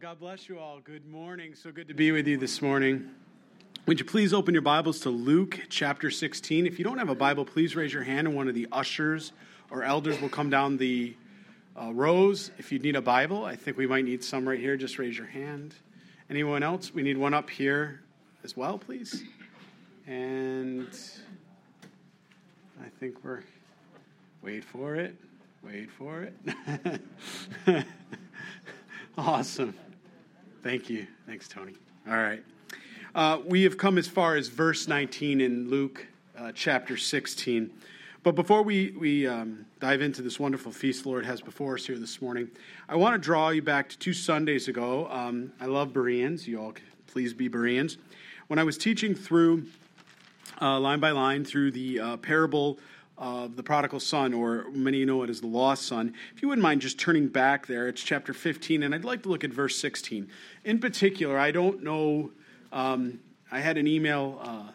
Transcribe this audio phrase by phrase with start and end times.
[0.00, 0.80] God bless you all.
[0.80, 1.54] Good morning.
[1.54, 3.10] So good to be with you this morning.
[3.84, 6.66] Would you please open your Bibles to Luke chapter 16?
[6.66, 9.32] If you don't have a Bible, please raise your hand, and one of the ushers
[9.70, 11.14] or elders will come down the
[11.78, 12.50] uh, rows.
[12.56, 14.78] If you need a Bible, I think we might need some right here.
[14.78, 15.74] Just raise your hand.
[16.30, 16.94] Anyone else?
[16.94, 18.00] We need one up here
[18.44, 19.22] as well, please.
[20.06, 20.88] And
[22.82, 23.42] I think we're.
[24.40, 25.16] Wait for it.
[25.62, 26.30] Wait for
[27.66, 27.84] it.
[29.18, 29.74] Awesome.
[30.62, 31.06] Thank you.
[31.26, 31.74] Thanks, Tony.
[32.08, 32.42] All right.
[33.14, 36.06] Uh, we have come as far as verse 19 in Luke
[36.38, 37.70] uh, chapter 16.
[38.22, 41.84] But before we, we um, dive into this wonderful feast the Lord has before us
[41.84, 42.50] here this morning,
[42.88, 45.06] I want to draw you back to two Sundays ago.
[45.10, 46.48] Um, I love Bereans.
[46.48, 46.74] You all
[47.06, 47.98] please be Bereans.
[48.46, 49.66] When I was teaching through,
[50.62, 52.78] uh, line by line, through the uh, parable
[53.22, 56.12] of the prodigal son, or many know it as the lost son.
[56.34, 59.28] If you wouldn't mind just turning back there, it's chapter 15, and I'd like to
[59.28, 60.28] look at verse 16.
[60.64, 62.32] In particular, I don't know,
[62.72, 63.20] um,
[63.52, 64.72] I had an email, uh,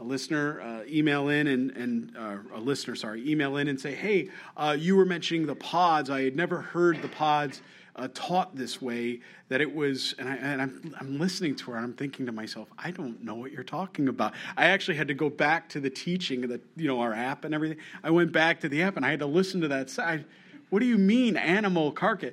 [0.00, 3.94] a listener uh, email in, and, and uh, a listener, sorry, email in and say,
[3.94, 6.10] hey, uh, you were mentioning the pods.
[6.10, 7.62] I had never heard the pods
[7.96, 11.76] uh, taught this way that it was and, I, and I'm, I'm listening to her
[11.76, 14.34] and i'm thinking to myself i don't know what you're talking about.
[14.56, 17.44] I actually had to go back to the teaching of the you know our app
[17.44, 17.78] and everything.
[18.02, 20.24] I went back to the app and i had to listen to that side.
[20.70, 22.32] What do you mean animal carcass?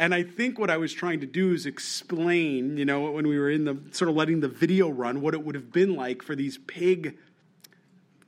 [0.00, 3.38] And I think what I was trying to do is explain, you know, when we
[3.38, 6.22] were in the sort of letting the video run, what it would have been like
[6.22, 7.18] for these pig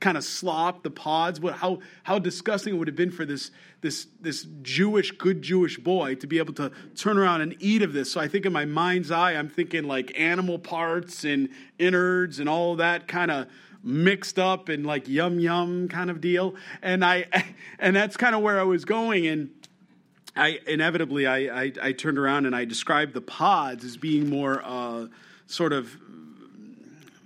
[0.01, 3.51] kind of slop, the pods, what, how, how disgusting it would have been for this,
[3.81, 7.93] this, this Jewish, good Jewish boy to be able to turn around and eat of
[7.93, 8.11] this.
[8.11, 11.49] So I think in my mind's eye, I'm thinking like animal parts and
[11.79, 13.47] innards and all that kind of
[13.83, 16.55] mixed up and like yum yum kind of deal.
[16.81, 17.25] And I,
[17.79, 19.27] and that's kind of where I was going.
[19.27, 19.51] And
[20.35, 24.61] I inevitably, I, I, I turned around and I described the pods as being more
[24.65, 25.07] uh,
[25.45, 25.95] sort of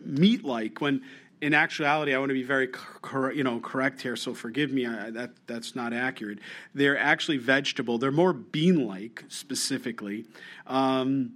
[0.02, 1.02] meat like when
[1.46, 4.88] in actuality, I want to be very cor- you know correct here, so forgive me.
[4.88, 6.40] I, that that's not accurate.
[6.74, 8.00] They're actually vegetable.
[8.00, 10.26] They're more bean-like specifically.
[10.66, 11.34] Um,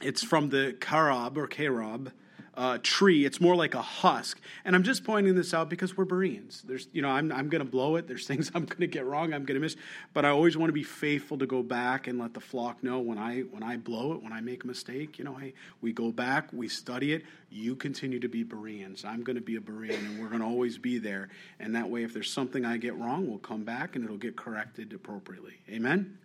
[0.00, 2.12] it's from the karab or carob
[2.56, 3.24] uh, tree.
[3.24, 4.40] It's more like a husk.
[4.64, 6.62] And I'm just pointing this out because we're Bereans.
[6.66, 8.08] There's, you know, I'm, I'm going to blow it.
[8.08, 9.34] There's things I'm going to get wrong.
[9.34, 9.76] I'm going to miss.
[10.14, 13.00] But I always want to be faithful to go back and let the flock know
[13.00, 15.18] when I when I blow it, when I make a mistake.
[15.18, 17.24] You know, hey, we go back, we study it.
[17.50, 19.04] You continue to be Bereans.
[19.04, 21.28] I'm going to be a Berean, and we're going to always be there.
[21.60, 24.36] And that way, if there's something I get wrong, we'll come back and it'll get
[24.36, 25.54] corrected appropriately.
[25.70, 26.18] Amen.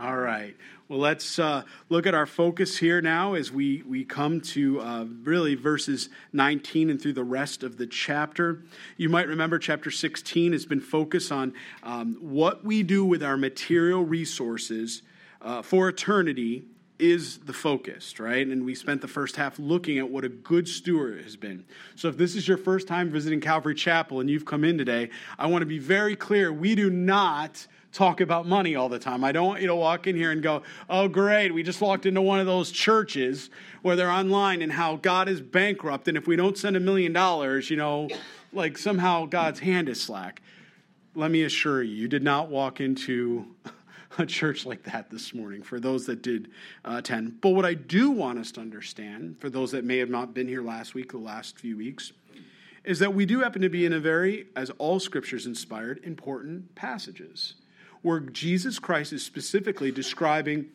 [0.00, 0.54] All right.
[0.86, 5.04] Well, let's uh, look at our focus here now as we, we come to uh,
[5.24, 8.62] really verses 19 and through the rest of the chapter.
[8.96, 13.36] You might remember chapter 16 has been focused on um, what we do with our
[13.36, 15.02] material resources
[15.42, 16.62] uh, for eternity
[17.00, 18.46] is the focus, right?
[18.46, 21.64] And we spent the first half looking at what a good steward has been.
[21.96, 25.10] So if this is your first time visiting Calvary Chapel and you've come in today,
[25.40, 26.52] I want to be very clear.
[26.52, 29.24] We do not talk about money all the time.
[29.24, 32.06] I don't want you to walk in here and go, oh, great, we just walked
[32.06, 33.50] into one of those churches
[33.82, 36.08] where they're online and how God is bankrupt.
[36.08, 38.08] And if we don't send a million dollars, you know,
[38.52, 40.42] like somehow God's hand is slack.
[41.14, 43.46] Let me assure you, you did not walk into
[44.18, 46.50] a church like that this morning for those that did
[46.84, 47.40] uh, attend.
[47.40, 50.46] But what I do want us to understand, for those that may have not been
[50.46, 52.12] here last week, the last few weeks,
[52.84, 56.74] is that we do happen to be in a very, as all scriptures inspired, important
[56.74, 57.54] passages
[58.02, 60.66] where Jesus Christ is specifically describing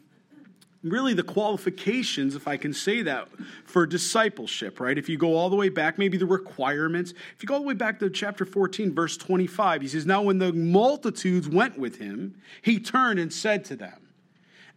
[0.84, 3.30] really the qualifications, if I can say that,
[3.66, 4.98] for discipleship, right?
[4.98, 7.12] If you go all the way back, maybe the requirements.
[7.36, 10.22] If you go all the way back to chapter 14, verse 25, he says, Now
[10.22, 14.00] when the multitudes went with him, he turned and said to them,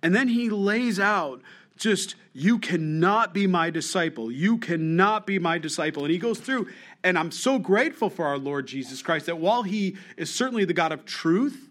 [0.03, 1.43] and then he lays out
[1.77, 4.31] just, you cannot be my disciple.
[4.31, 6.05] You cannot be my disciple.
[6.05, 6.69] And he goes through,
[7.05, 10.73] and I'm so grateful for our Lord Jesus Christ that while he is certainly the
[10.73, 11.69] God of truth,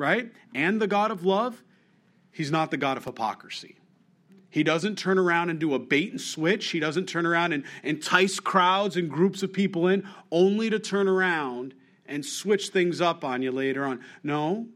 [0.00, 0.32] right?
[0.54, 1.62] And the God of love,
[2.32, 3.76] he's not the God of hypocrisy.
[4.48, 6.70] He doesn't turn around and do a bait and switch.
[6.70, 11.06] He doesn't turn around and entice crowds and groups of people in, only to turn
[11.06, 11.74] around
[12.06, 14.00] and switch things up on you later on.
[14.24, 14.66] No,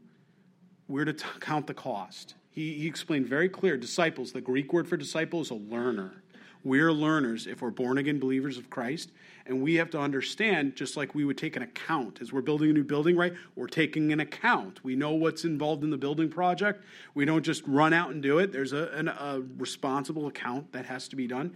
[0.87, 2.35] we're to t- count the cost.
[2.51, 6.23] He, he explained very clear disciples, the Greek word for disciple is a learner.
[6.63, 9.11] We're learners if we're born again believers of Christ.
[9.47, 12.71] And we have to understand, just like we would take an account as we're building
[12.71, 13.33] a new building, right?
[13.55, 14.83] We're taking an account.
[14.83, 16.83] We know what's involved in the building project.
[17.13, 18.51] We don't just run out and do it.
[18.51, 21.53] There's a, an, a responsible account that has to be done.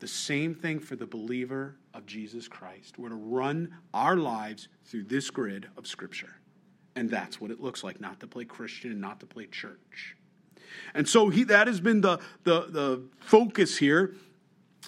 [0.00, 2.98] The same thing for the believer of Jesus Christ.
[2.98, 6.34] We're to run our lives through this grid of Scripture.
[6.96, 10.16] And that's what it looks like not to play Christian and not to play church.
[10.94, 14.14] And so he, that has been the, the, the focus here.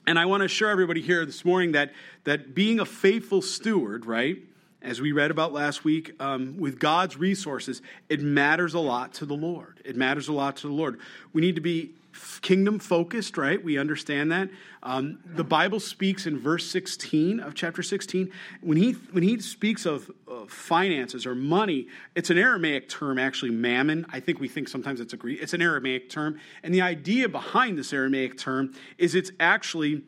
[0.07, 1.93] And I want to assure everybody here this morning that,
[2.25, 4.39] that being a faithful steward, right,
[4.83, 7.81] as we read about last week, um, with God's resources,
[8.11, 9.81] it matters a lot to the Lord.
[9.85, 11.01] It matters a lot to the Lord.
[11.33, 11.95] We need to be
[12.43, 13.63] kingdom focused, right?
[13.63, 14.51] We understand that.
[14.83, 18.31] Um, the Bible speaks in verse 16 of chapter 16.
[18.61, 23.51] When he, when he speaks of uh, finances or money, it's an Aramaic term, actually,
[23.51, 24.07] mammon.
[24.11, 25.43] I think we think sometimes it's a Greek.
[25.43, 26.39] It's an Aramaic term.
[26.63, 30.03] And the idea behind this Aramaic term is it's actually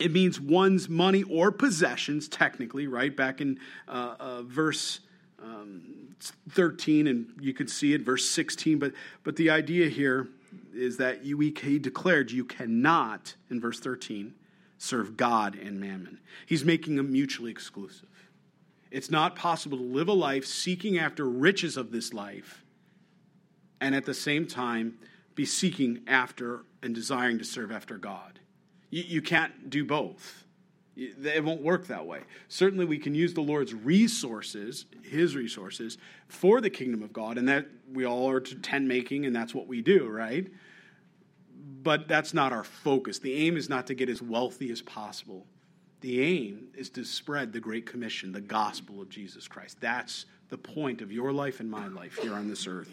[0.00, 3.16] it means one's money or possessions, technically, right?
[3.16, 5.00] Back in uh, uh, verse
[5.40, 6.16] um,
[6.50, 8.78] 13, and you can see it, verse 16.
[8.78, 8.92] But,
[9.22, 10.28] but the idea here
[10.72, 14.34] is that you, he declared you cannot, in verse 13,
[14.78, 16.20] serve God and mammon.
[16.46, 18.08] He's making them mutually exclusive.
[18.90, 22.64] It's not possible to live a life seeking after riches of this life
[23.80, 24.98] and at the same time
[25.34, 28.38] be seeking after and desiring to serve after God.
[28.90, 30.43] You, you can't do both.
[30.96, 32.20] It won't work that way.
[32.48, 35.98] Certainly, we can use the Lord's resources, His resources,
[36.28, 39.54] for the kingdom of God, and that we all are to tent making, and that's
[39.54, 40.46] what we do, right?
[41.82, 43.18] But that's not our focus.
[43.18, 45.46] The aim is not to get as wealthy as possible.
[46.00, 49.80] The aim is to spread the Great Commission, the gospel of Jesus Christ.
[49.80, 52.92] That's the point of your life and my life here on this earth.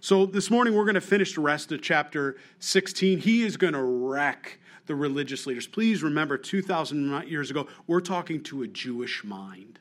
[0.00, 3.20] So, this morning we're going to finish the rest of chapter 16.
[3.20, 5.66] He is going to wreck the religious leaders.
[5.66, 9.78] Please remember, 2,000 years ago, we're talking to a Jewish mind.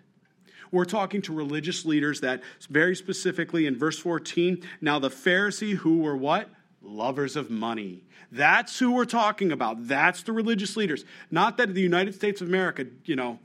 [0.72, 6.00] We're talking to religious leaders that, very specifically in verse 14, now the Pharisee who
[6.00, 6.50] were what?
[6.82, 8.04] Lovers of money.
[8.32, 9.88] That's who we're talking about.
[9.88, 11.06] That's the religious leaders.
[11.32, 13.40] Not that the United States of America, you know,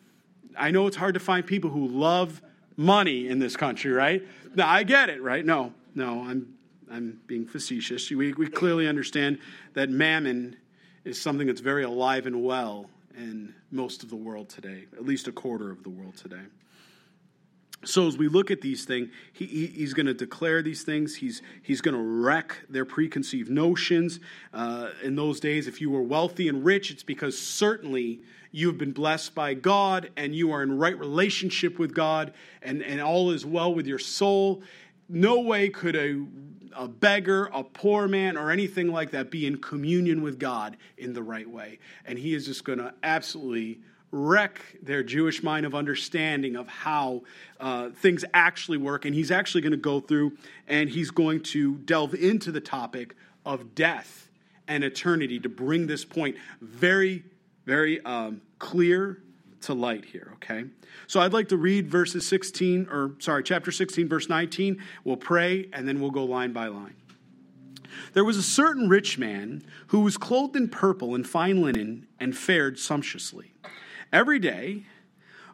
[0.59, 2.43] I know it's hard to find people who love
[2.77, 4.27] money in this country, right?
[4.55, 5.45] Now, I get it, right?
[5.45, 6.55] No, no, I'm,
[6.91, 8.11] I'm being facetious.
[8.11, 9.39] We, we clearly understand
[9.75, 10.57] that mammon
[11.05, 12.87] is something that's very alive and well
[13.17, 16.43] in most of the world today, at least a quarter of the world today.
[17.85, 21.17] So as we look at these things, he, he, he's going to declare these things.
[21.17, 24.21] He's, he's going to wreck their preconceived notions.
[24.53, 28.21] Uh, in those days, if you were wealthy and rich, it's because certainly
[28.53, 33.01] you've been blessed by God and you are in right relationship with God and, and
[33.01, 34.63] all is well with your soul.
[35.11, 36.25] No way could a
[36.73, 41.13] a beggar, a poor man, or anything like that be in communion with God in
[41.13, 41.79] the right way.
[42.05, 43.81] And he is just going to absolutely
[44.13, 47.23] wreck their Jewish mind of understanding of how
[47.61, 49.05] uh, things actually work.
[49.05, 50.37] And he's actually going to go through
[50.67, 53.15] and he's going to delve into the topic
[53.45, 54.29] of death
[54.67, 57.25] and eternity to bring this point very,
[57.67, 59.23] very um, clear
[59.63, 60.65] to light here, okay?
[61.07, 64.83] So I'd like to read verses 16, or sorry, chapter 16, verse 19.
[65.05, 66.95] We'll pray, and then we'll go line by line.
[68.13, 72.37] There was a certain rich man who was clothed in purple and fine linen and
[72.37, 73.53] fared sumptuously.
[74.13, 74.87] Every day,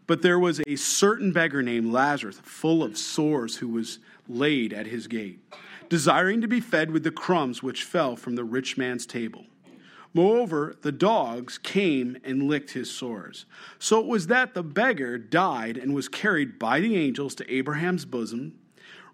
[0.07, 3.99] but there was a certain beggar named Lazarus, full of sores, who was
[4.29, 5.41] laid at his gate,
[5.89, 9.47] desiring to be fed with the crumbs which fell from the rich man's table.
[10.17, 13.45] Moreover, the dogs came and licked his sores.
[13.79, 18.07] So it was that the beggar died and was carried by the angels to Abraham's
[18.07, 18.59] bosom.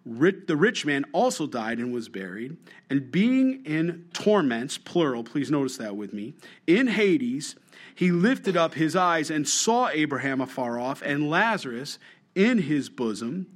[0.07, 2.57] The rich man also died and was buried.
[2.89, 6.35] And being in torments, plural, please notice that with me,
[6.69, 7.57] in Hades,
[7.97, 11.99] he lifted up his eyes and saw Abraham afar off and Lazarus
[12.37, 13.49] in his bosom.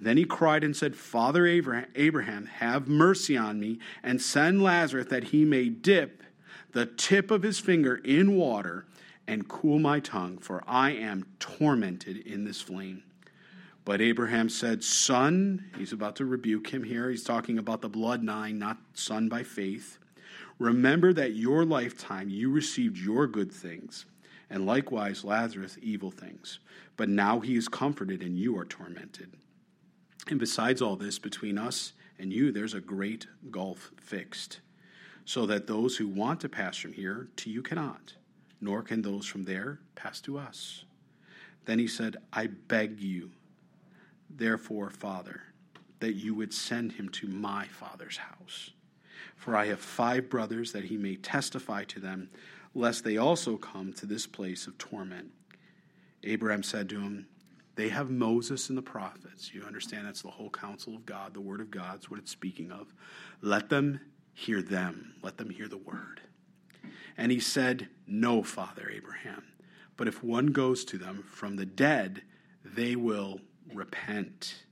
[0.00, 5.24] Then he cried and said, Father Abraham, have mercy on me, and send Lazarus that
[5.24, 6.22] he may dip
[6.78, 8.86] the tip of his finger in water
[9.26, 13.02] and cool my tongue, for I am tormented in this flame.
[13.84, 17.10] But Abraham said, Son, he's about to rebuke him here.
[17.10, 19.98] He's talking about the blood nine, not son by faith.
[20.60, 24.06] Remember that your lifetime you received your good things,
[24.48, 26.60] and likewise Lazarus evil things.
[26.96, 29.32] But now he is comforted, and you are tormented.
[30.28, 34.60] And besides all this, between us and you, there's a great gulf fixed
[35.28, 38.14] so that those who want to pass from here to you cannot,
[38.62, 40.86] nor can those from there pass to us.
[41.66, 43.32] Then he said, I beg you,
[44.30, 45.42] therefore, Father,
[46.00, 48.70] that you would send him to my father's house.
[49.36, 52.30] For I have five brothers, that he may testify to them,
[52.74, 55.26] lest they also come to this place of torment.
[56.24, 57.26] Abraham said to him,
[57.74, 59.52] They have Moses and the prophets.
[59.52, 62.30] You understand that's the whole counsel of God, the word of God is what it's
[62.30, 62.94] speaking of.
[63.42, 64.00] Let them
[64.38, 66.20] hear them, let them hear the word.
[67.16, 69.42] And he said, No, Father Abraham,
[69.96, 72.22] but if one goes to them from the dead,
[72.64, 73.40] they will
[73.74, 74.62] repent.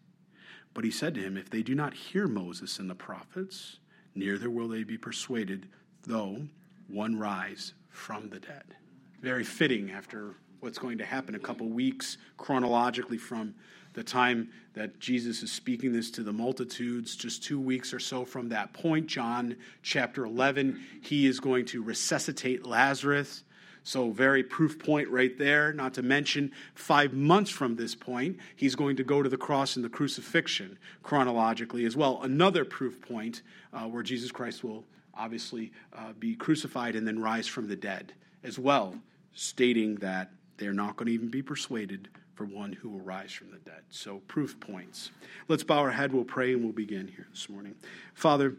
[0.72, 3.78] But he said to him, If they do not hear Moses and the prophets,
[4.14, 5.68] neither will they be persuaded,
[6.02, 6.46] though
[6.86, 8.76] one rise from the dead.
[9.20, 13.52] Very fitting after what's going to happen a couple weeks chronologically from
[13.96, 18.26] the time that Jesus is speaking this to the multitudes, just two weeks or so
[18.26, 23.42] from that point, John chapter 11, he is going to resuscitate Lazarus.
[23.84, 25.72] So, very proof point right there.
[25.72, 29.76] Not to mention, five months from this point, he's going to go to the cross
[29.76, 32.20] and the crucifixion chronologically as well.
[32.22, 34.84] Another proof point uh, where Jesus Christ will
[35.14, 38.12] obviously uh, be crucified and then rise from the dead
[38.44, 38.94] as well,
[39.32, 43.50] stating that they're not going to even be persuaded for one who will rise from
[43.50, 43.82] the dead.
[43.88, 45.10] So, proof points.
[45.48, 47.74] Let's bow our head, we'll pray, and we'll begin here this morning.
[48.14, 48.54] Father,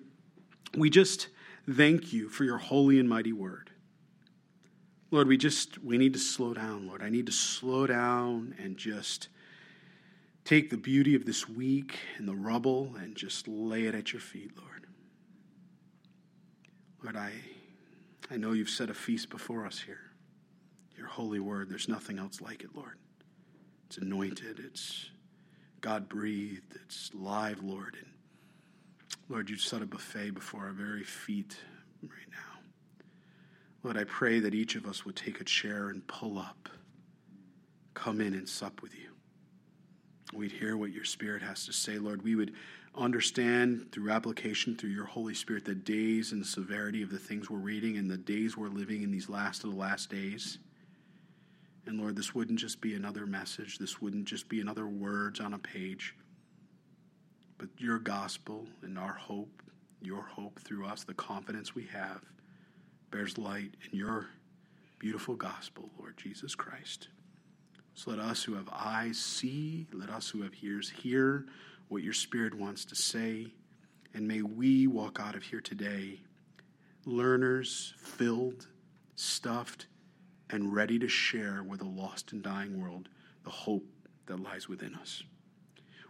[0.75, 1.27] we just
[1.69, 3.69] thank you for your holy and mighty word.
[5.12, 7.03] Lord, we just we need to slow down, Lord.
[7.03, 9.29] I need to slow down and just
[10.43, 14.19] take the beauty of this week and the rubble and just lay it at your
[14.19, 14.88] feet, Lord.
[17.03, 17.31] Lord, I
[18.31, 20.01] I know you've set a feast before us here.
[20.98, 22.98] Your holy word, there's nothing else like it, Lord.
[23.88, 25.12] It's anointed, it's
[25.79, 27.96] God breathed, it's live, Lord.
[27.96, 28.12] And
[29.29, 31.56] Lord, you've set a buffet before our very feet
[32.03, 33.06] right now.
[33.84, 36.67] Lord, I pray that each of us would take a chair and pull up,
[37.94, 39.12] come in and sup with you.
[40.34, 42.22] We'd hear what your Spirit has to say, Lord.
[42.22, 42.53] We would
[42.94, 47.50] understand through application through your Holy Spirit the days and the severity of the things
[47.50, 50.58] we're reading and the days we're living in these last of the last days.
[51.88, 55.53] And Lord, this wouldn't just be another message, this wouldn't just be another words on
[55.53, 56.15] a page,
[57.58, 59.63] but your gospel and our hope,
[60.01, 62.22] your hope through us, the confidence we have
[63.10, 64.27] bears light in your
[65.00, 67.08] beautiful gospel, Lord Jesus Christ.
[67.94, 71.46] So let us who have eyes see, let us who have ears hear
[71.88, 73.48] what your Spirit wants to say,
[74.13, 76.20] and may we walk out of here today
[77.06, 78.67] learners, filled,
[79.15, 79.88] stuffed,
[80.49, 83.09] and ready to share with a lost and dying world
[83.43, 83.85] the hope
[84.27, 85.23] that lies within us.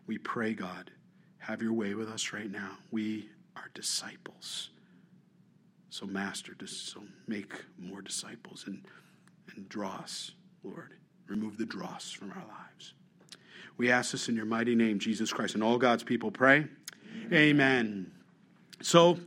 [0.05, 0.91] We pray, God,
[1.39, 2.71] have your way with us right now.
[2.91, 4.69] We are disciples.
[5.89, 8.83] So, Master, so make more disciples and,
[9.55, 10.31] and draw us,
[10.63, 10.93] Lord.
[11.27, 12.93] Remove the dross from our lives.
[13.77, 15.55] We ask this in your mighty name, Jesus Christ.
[15.55, 16.67] And all God's people pray.
[17.25, 17.33] Amen.
[17.33, 18.11] Amen.
[18.81, 19.19] So,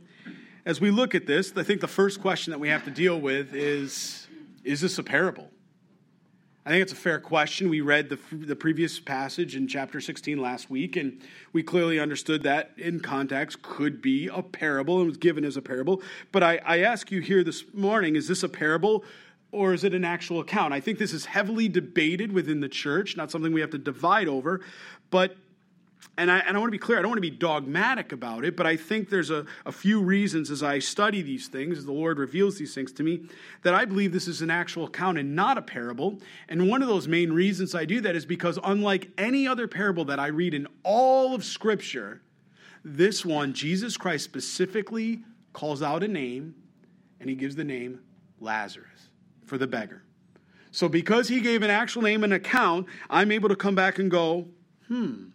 [0.65, 3.19] as we look at this, I think the first question that we have to deal
[3.19, 4.27] with is
[4.63, 5.49] Is this a parable?
[6.63, 7.69] I think it's a fair question.
[7.69, 11.19] We read the, the previous passage in chapter 16 last week, and
[11.53, 15.61] we clearly understood that in context could be a parable and was given as a
[15.61, 16.03] parable.
[16.31, 19.03] But I, I ask you here this morning is this a parable
[19.51, 20.73] or is it an actual account?
[20.73, 24.27] I think this is heavily debated within the church, not something we have to divide
[24.27, 24.61] over.
[25.09, 25.35] But
[26.17, 28.43] and I, and I want to be clear, I don't want to be dogmatic about
[28.43, 31.85] it, but I think there's a, a few reasons as I study these things, as
[31.85, 33.23] the Lord reveals these things to me,
[33.63, 36.19] that I believe this is an actual account and not a parable.
[36.49, 40.05] And one of those main reasons I do that is because, unlike any other parable
[40.05, 42.21] that I read in all of Scripture,
[42.83, 46.55] this one, Jesus Christ specifically calls out a name,
[47.19, 48.01] and he gives the name
[48.39, 49.09] Lazarus
[49.45, 50.03] for the beggar.
[50.71, 54.11] So, because he gave an actual name and account, I'm able to come back and
[54.11, 54.47] go,
[54.87, 55.29] hmm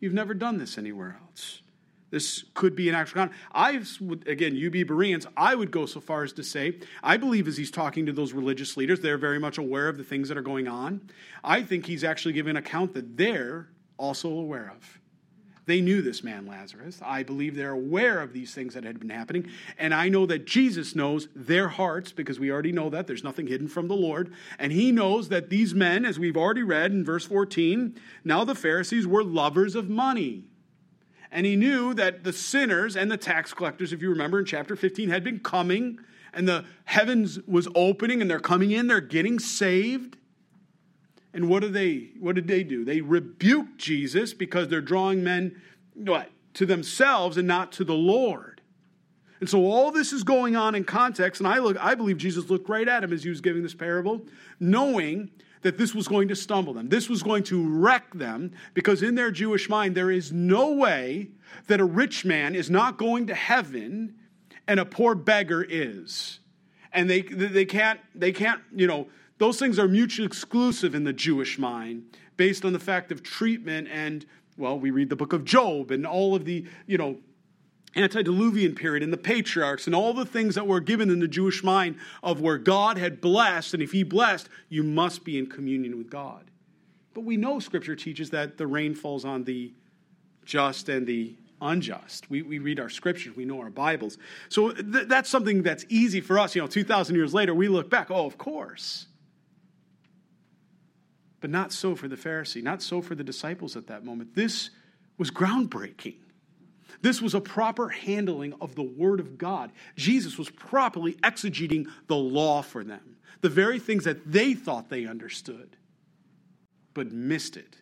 [0.00, 1.62] You've never done this anywhere else.
[2.10, 3.32] This could be an actual account.
[3.52, 7.18] I would, again, you be Bereans, I would go so far as to say, I
[7.18, 10.28] believe as he's talking to those religious leaders, they're very much aware of the things
[10.28, 11.02] that are going on.
[11.44, 14.97] I think he's actually giving an account that they're also aware of.
[15.68, 16.98] They knew this man, Lazarus.
[17.04, 19.50] I believe they're aware of these things that had been happening.
[19.78, 23.06] And I know that Jesus knows their hearts because we already know that.
[23.06, 24.32] There's nothing hidden from the Lord.
[24.58, 27.94] And he knows that these men, as we've already read in verse 14,
[28.24, 30.44] now the Pharisees were lovers of money.
[31.30, 34.74] And he knew that the sinners and the tax collectors, if you remember in chapter
[34.74, 35.98] 15, had been coming
[36.32, 40.16] and the heavens was opening and they're coming in, they're getting saved.
[41.34, 42.84] And what do they what did they do?
[42.84, 45.60] They rebuked Jesus because they're drawing men
[45.94, 46.30] what?
[46.54, 48.60] To themselves and not to the Lord.
[49.40, 52.50] And so all this is going on in context, and I look, I believe Jesus
[52.50, 54.22] looked right at him as he was giving this parable,
[54.58, 55.30] knowing
[55.62, 56.88] that this was going to stumble them.
[56.88, 61.28] This was going to wreck them because in their Jewish mind, there is no way
[61.66, 64.14] that a rich man is not going to heaven
[64.66, 66.40] and a poor beggar is.
[66.92, 69.08] And they, they can't, they can't, you know,
[69.38, 72.04] those things are mutually exclusive in the Jewish mind
[72.36, 74.26] based on the fact of treatment and,
[74.56, 77.18] well, we read the book of Job and all of the, you know,
[77.96, 81.64] antediluvian period and the patriarchs and all the things that were given in the Jewish
[81.64, 85.96] mind of where God had blessed, and if He blessed, you must be in communion
[85.96, 86.50] with God.
[87.14, 89.72] But we know Scripture teaches that the rain falls on the
[90.44, 92.30] just and the unjust.
[92.30, 94.16] We, we read our scriptures, we know our Bibles.
[94.48, 96.54] So th- that's something that's easy for us.
[96.54, 99.07] You know, 2,000 years later, we look back, oh, of course.
[101.40, 104.34] But not so for the Pharisee, not so for the disciples at that moment.
[104.34, 104.70] This
[105.18, 106.16] was groundbreaking.
[107.00, 109.70] This was a proper handling of the Word of God.
[109.96, 115.06] Jesus was properly exegeting the law for them, the very things that they thought they
[115.06, 115.76] understood,
[116.94, 117.76] but missed it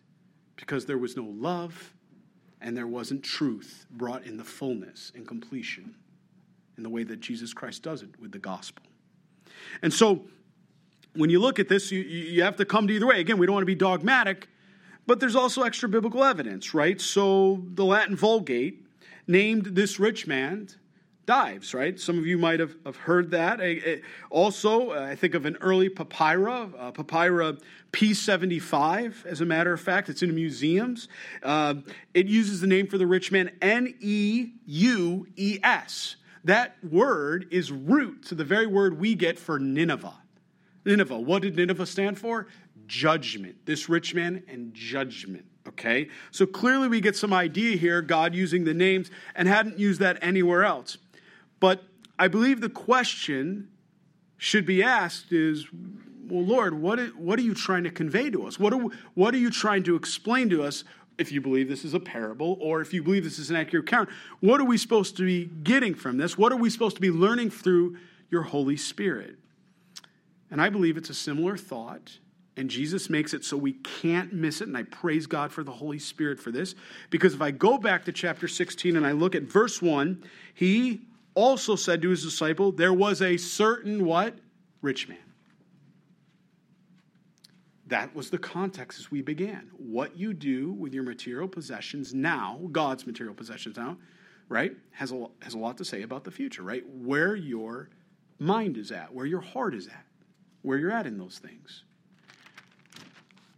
[0.55, 1.93] because there was no love
[2.61, 5.95] and there wasn't truth brought in the fullness and completion
[6.77, 8.85] in the way that Jesus Christ does it with the gospel.
[9.81, 10.25] And so,
[11.17, 13.19] when you look at this, you, you have to come to either way.
[13.19, 14.47] Again, we don't want to be dogmatic,
[15.05, 16.99] but there's also extra biblical evidence, right?
[17.01, 18.85] So, the Latin Vulgate
[19.27, 20.69] named this rich man
[21.27, 21.99] Dives, right?
[21.99, 23.59] Some of you might have, have heard that.
[24.29, 27.59] Also, I think of an early papyrus, uh, papyrus
[27.91, 30.07] P75, as a matter of fact.
[30.07, 31.09] It's in museums.
[31.43, 31.75] Uh,
[32.13, 36.15] it uses the name for the rich man N E U E S.
[36.45, 40.15] That word is root to the very word we get for Nineveh.
[40.87, 42.47] Nineveh, what did Nineveh stand for?
[42.87, 43.65] Judgment.
[43.65, 45.45] This rich man and judgment.
[45.67, 46.07] Okay?
[46.31, 50.17] So clearly we get some idea here, God using the names, and hadn't used that
[50.21, 50.97] anywhere else.
[51.59, 51.83] But
[52.17, 53.67] I believe the question
[54.37, 55.67] should be asked is,
[56.27, 58.59] well, Lord, what, is, what are you trying to convey to us?
[58.59, 58.81] What are,
[59.13, 60.83] what are you trying to explain to us
[61.17, 63.85] if you believe this is a parable or if you believe this is an accurate
[63.85, 64.09] account?
[64.39, 66.37] What are we supposed to be getting from this?
[66.37, 67.97] What are we supposed to be learning through
[68.29, 69.37] your Holy Spirit?
[70.51, 72.17] And I believe it's a similar thought.
[72.55, 74.67] And Jesus makes it so we can't miss it.
[74.67, 76.73] And I praise God for the Holy Spirit for this.
[77.09, 80.23] Because if I go back to chapter 16 and I look at verse 1,
[80.55, 81.01] he
[81.35, 84.35] also said to his disciple, There was a certain what?
[84.81, 85.17] Rich man.
[87.85, 89.69] That was the context as we began.
[89.77, 93.97] What you do with your material possessions now, God's material possessions now,
[94.49, 96.83] right, has a, has a lot to say about the future, right?
[96.89, 97.89] Where your
[98.39, 100.06] mind is at, where your heart is at,
[100.67, 101.83] where you're at in those things.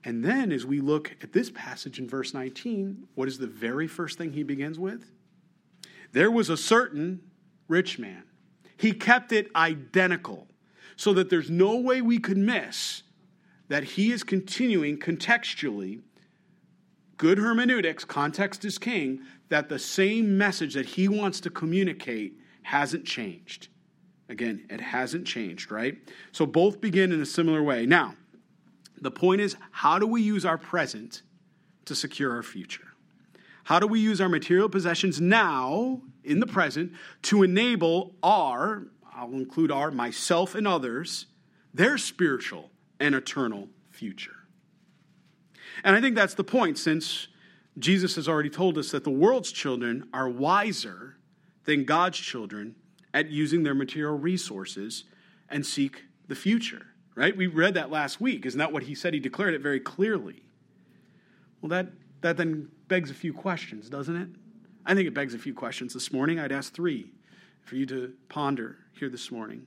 [0.06, 3.88] And then as we look at this passage in verse 19, what is the very
[3.88, 5.12] first thing he begins with?
[6.14, 7.22] There was a certain
[7.68, 8.24] rich man.
[8.78, 10.48] He kept it identical
[10.96, 13.04] so that there's no way we could miss
[13.68, 16.02] that he is continuing contextually,
[17.18, 19.20] good hermeneutics, context is king,
[19.50, 23.68] that the same message that he wants to communicate hasn't changed.
[24.30, 25.98] Again, it hasn't changed, right?
[26.32, 27.88] So both begin in a similar way.
[27.88, 28.16] Now,
[29.02, 31.24] the point is how do we use our present
[31.86, 32.88] to secure our future?
[33.64, 39.34] How do we use our material possessions now, in the present, to enable our, I'll
[39.34, 41.26] include our, myself and others,
[41.74, 44.36] their spiritual and eternal future?
[45.84, 47.28] And I think that's the point, since
[47.78, 51.16] Jesus has already told us that the world's children are wiser
[51.66, 52.76] than God's children
[53.14, 55.06] at using their material resources
[55.50, 57.36] and seek the future, right?
[57.36, 58.46] We read that last week.
[58.46, 59.14] Isn't that what he said?
[59.14, 60.44] He declared it very clearly.
[61.62, 61.88] Well, that,
[62.22, 64.30] that then begs a few questions, doesn't it?
[64.86, 65.94] I think it begs a few questions.
[65.94, 67.12] This morning, I'd ask three
[67.64, 69.66] for you to ponder here this morning.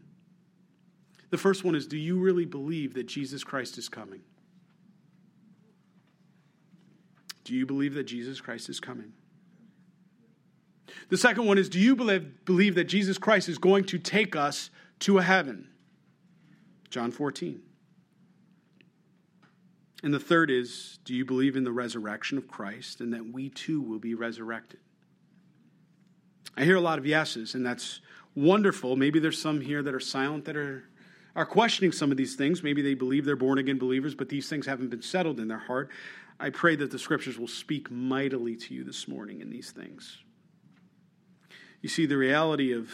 [1.30, 4.20] The first one is Do you really believe that Jesus Christ is coming?
[7.44, 9.12] Do you believe that Jesus Christ is coming?
[11.08, 14.36] The second one is Do you believe, believe that Jesus Christ is going to take
[14.36, 15.68] us to a heaven?
[16.90, 17.62] John 14.
[20.02, 23.48] And the third is do you believe in the resurrection of Christ and that we
[23.48, 24.80] too will be resurrected?
[26.56, 28.00] I hear a lot of yeses, and that's
[28.34, 28.96] wonderful.
[28.96, 30.84] Maybe there's some here that are silent that are,
[31.34, 32.62] are questioning some of these things.
[32.62, 35.58] Maybe they believe they're born again believers, but these things haven't been settled in their
[35.58, 35.88] heart.
[36.38, 40.18] I pray that the scriptures will speak mightily to you this morning in these things.
[41.82, 42.90] You see, the reality of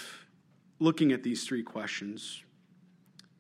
[0.81, 2.43] looking at these three questions,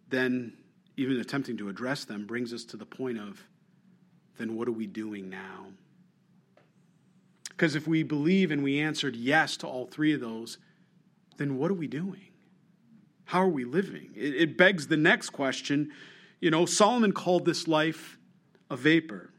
[0.08, 0.52] then
[0.96, 3.42] even attempting to address them, brings us to the point of
[4.36, 5.66] then what are we doing now?
[7.48, 10.58] Because if we believe and we answered yes to all three of those,
[11.38, 12.28] then what are we doing?
[13.24, 14.10] How are we living?
[14.14, 15.92] It, it begs the next question.
[16.40, 18.18] You know, Solomon called this life
[18.70, 19.30] a vapor.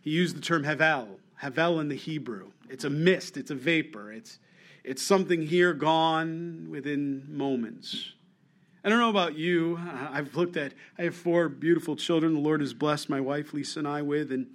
[0.00, 2.50] He used the term havel, havel in the Hebrew.
[2.68, 4.38] It's a mist, it's a vapor, it's,
[4.86, 8.12] it's something here gone within moments.
[8.84, 9.80] I don't know about you.
[10.12, 13.80] I've looked at, I have four beautiful children the Lord has blessed my wife, Lisa,
[13.80, 14.46] and I with, and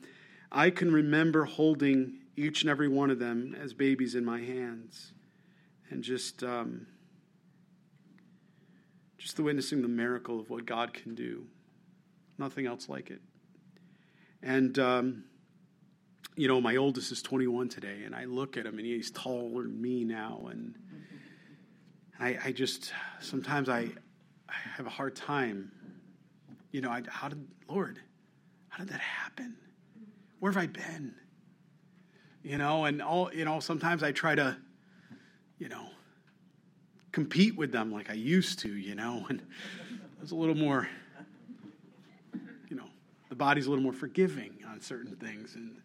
[0.50, 5.12] I can remember holding each and every one of them as babies in my hands
[5.90, 6.88] and just, um,
[9.18, 11.46] just the witnessing the miracle of what God can do.
[12.38, 13.20] Nothing else like it.
[14.42, 15.26] And um,
[16.36, 19.64] you know, my oldest is 21 today, and I look at him, and he's taller
[19.64, 20.76] than me now, and
[22.20, 23.90] I, I just sometimes I,
[24.48, 25.72] I have a hard time.
[26.72, 28.00] You know, I, how did Lord,
[28.70, 29.56] how did that happen?
[30.40, 31.14] Where have I been?
[32.44, 34.56] You know, and all you know, sometimes I try to,
[35.58, 35.88] you know,
[37.12, 39.42] compete with them like I used to, you know, and
[39.92, 40.88] I was a little more,
[42.70, 42.88] you know,
[43.30, 45.56] the body's a little more forgiving on certain things.
[45.56, 45.82] And,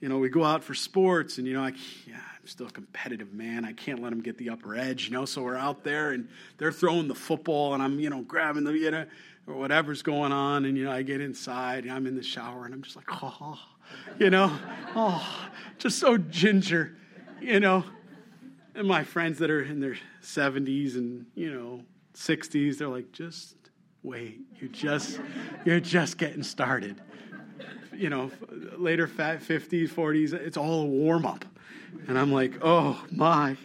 [0.00, 1.72] you know, we go out for sports and, you know, I,
[2.06, 3.64] yeah, I'm still a competitive man.
[3.64, 6.28] I can't let them get the upper edge, you know, so we're out there and
[6.56, 9.06] they're throwing the football and I'm, you know, grabbing the, you know,
[9.46, 10.64] or whatever's going on.
[10.64, 13.06] And, you know, I get inside and I'm in the shower and I'm just like,
[13.22, 13.58] oh,
[14.18, 14.56] you know,
[14.94, 16.96] oh, just so ginger,
[17.40, 17.84] you know.
[18.74, 21.82] And my friends that are in their 70s and, you know,
[22.14, 23.56] 60s, they're like, just
[24.02, 24.40] wait.
[24.60, 25.20] You're just,
[25.64, 27.00] you're just getting started.
[27.98, 28.30] You know,
[28.76, 31.44] later fat 50s, 40s, it's all a warm up.
[32.06, 33.56] And I'm like, oh my.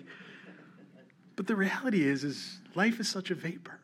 [1.35, 3.79] But the reality is, is life is such a vapor.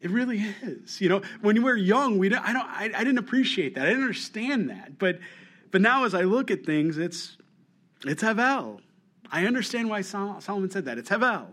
[0.00, 1.00] It really is.
[1.00, 3.86] You know, when we were young, we don't, I don't I, I, didn't appreciate that.
[3.86, 4.98] I didn't understand that.
[4.98, 5.20] But
[5.70, 7.36] but now as I look at things, it's
[8.04, 8.80] it's Havel.
[9.30, 10.98] I understand why Solomon said that.
[10.98, 11.48] It's Havel.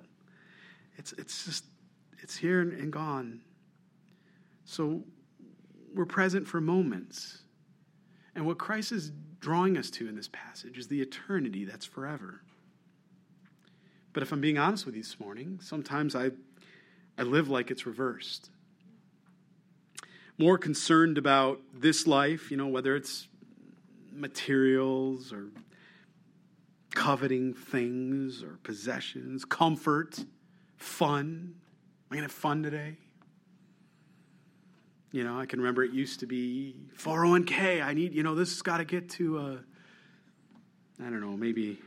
[0.97, 1.63] It's, it's just,
[2.21, 3.39] it's here and gone.
[4.65, 5.01] So
[5.95, 7.43] we're present for moments.
[8.35, 12.41] And what Christ is drawing us to in this passage is the eternity that's forever.
[14.13, 16.31] But if I'm being honest with you this morning, sometimes I,
[17.17, 18.49] I live like it's reversed.
[20.37, 23.27] More concerned about this life, you know, whether it's
[24.11, 25.47] materials or
[26.95, 30.25] coveting things or possessions, comfort,
[30.77, 31.53] fun.
[31.55, 32.97] Am I going to have fun today?
[35.11, 37.83] You know, I can remember it used to be 401k.
[37.83, 39.57] I need, you know, this has got to get to, uh,
[40.99, 41.79] I don't know, maybe,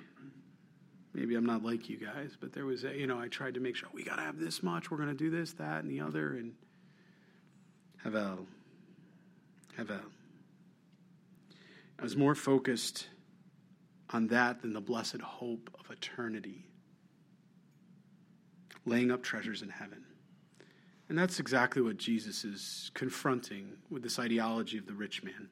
[1.14, 3.60] maybe I'm not like you guys, but there was, a, you know, I tried to
[3.60, 4.90] make sure we got to have this much.
[4.90, 6.32] We're going to do this, that, and the other.
[6.32, 6.54] And
[8.02, 8.38] have a,
[9.76, 10.00] have a.
[11.98, 13.06] I was more focused
[14.10, 16.66] on that than the blessed hope of eternity,
[18.84, 20.04] laying up treasures in heaven.
[21.12, 25.50] And that's exactly what Jesus is confronting with this ideology of the rich man.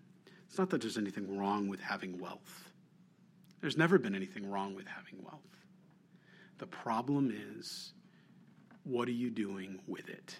[0.48, 2.72] It's not that there's anything wrong with having wealth.
[3.60, 5.42] There's never been anything wrong with having wealth.
[6.56, 7.92] The problem is,
[8.84, 10.34] what are you doing with it?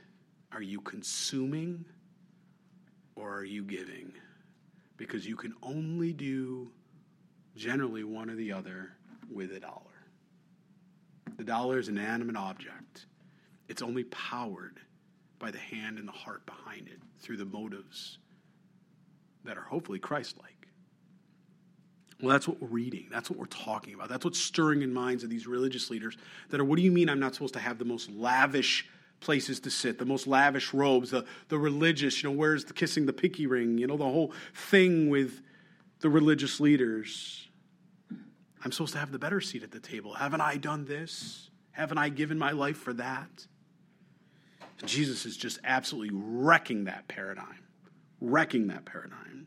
[0.52, 1.84] Are you consuming
[3.14, 4.14] or are you giving?
[4.96, 6.72] Because you can only do
[7.56, 8.92] generally one or the other
[9.30, 10.06] with a dollar.
[11.36, 13.04] The dollar is an animate object,
[13.68, 14.80] it's only powered
[15.40, 18.18] by the hand and the heart behind it through the motives
[19.44, 20.68] that are hopefully Christ like.
[22.20, 23.08] Well, that's what we're reading.
[23.10, 24.10] That's what we're talking about.
[24.10, 26.16] That's what's stirring in minds of these religious leaders
[26.50, 28.86] that are, what do you mean I'm not supposed to have the most lavish
[29.20, 33.06] places to sit, the most lavish robes, the, the religious, you know, where's the kissing
[33.06, 35.40] the pinky ring, you know, the whole thing with
[36.00, 37.48] the religious leaders.
[38.62, 40.14] I'm supposed to have the better seat at the table.
[40.14, 41.50] Haven't I done this?
[41.72, 43.46] Haven't I given my life for that?
[44.84, 47.64] Jesus is just absolutely wrecking that paradigm,
[48.20, 49.46] wrecking that paradigm.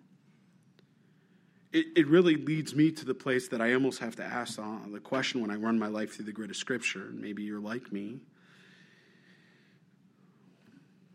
[1.71, 4.99] It, it really leads me to the place that I almost have to ask the
[4.99, 7.07] question when I run my life through the grid of Scripture.
[7.07, 8.19] And maybe you're like me.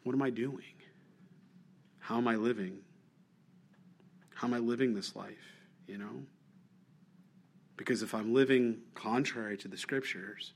[0.03, 0.65] What am I doing?
[2.01, 2.79] How am I living?
[4.35, 5.37] How am I living this life?
[5.87, 6.23] You know?
[7.77, 10.55] Because if I'm living contrary to the scriptures,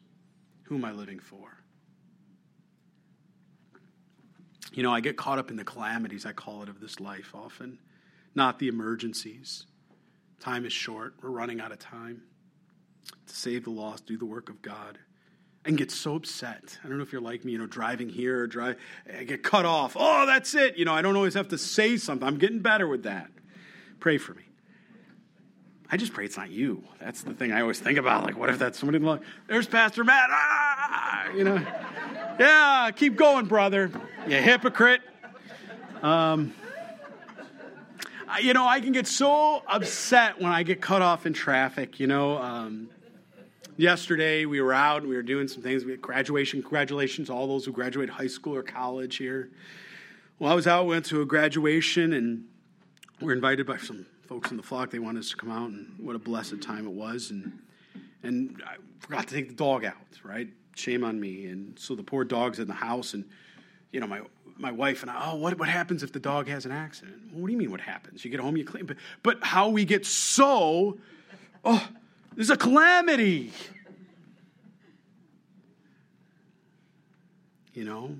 [0.64, 1.62] who am I living for?
[4.73, 7.33] You know, I get caught up in the calamities, I call it, of this life
[7.35, 7.79] often,
[8.35, 9.67] not the emergencies.
[10.41, 12.23] Time is short, we're running out of time.
[13.27, 14.99] To save the lost, do the work of God.
[15.65, 16.79] And get so upset.
[16.83, 18.77] I don't know if you're like me, you know, driving here or drive,
[19.17, 19.97] I get cut off.
[19.97, 20.77] Oh, that's it.
[20.77, 22.27] You know, I don't always have to say something.
[22.27, 23.29] I'm getting better with that.
[24.01, 24.43] Pray for me.
[25.89, 26.83] I just pray it's not you.
[26.99, 28.25] That's the thing I always think about.
[28.25, 30.31] Like, what if that's somebody in the There's Pastor Matt.
[30.31, 31.63] Ah, you know.
[32.38, 33.90] Yeah, keep going, brother.
[34.27, 35.03] You hypocrite.
[36.03, 36.55] Um,
[38.40, 42.01] you know, I can get so upset when I get cut off in traffic.
[42.01, 42.88] You know, um,
[43.77, 45.85] yesterday we were out and we were doing some things.
[45.85, 49.51] We had graduation, congratulations, all those who graduate high school or college here.
[50.38, 52.45] Well, I was out, went to a graduation, and
[53.21, 55.68] we we're invited by some folks in the flock, they wanted us to come out,
[55.68, 57.31] and what a blessed time it was.
[57.31, 57.59] And
[58.23, 60.49] and I forgot to take the dog out, right?
[60.75, 61.47] Shame on me.
[61.47, 63.25] And so the poor dog's in the house, and
[63.91, 64.23] you know, my
[64.59, 67.17] my wife and I, oh, what, what happens if the dog has an accident?
[67.33, 68.25] What do you mean what happens?
[68.25, 68.87] You get home, you clean.
[68.87, 70.99] But, but how we get so,
[71.65, 71.89] oh,
[72.35, 73.53] there's a calamity.
[77.75, 78.17] You know?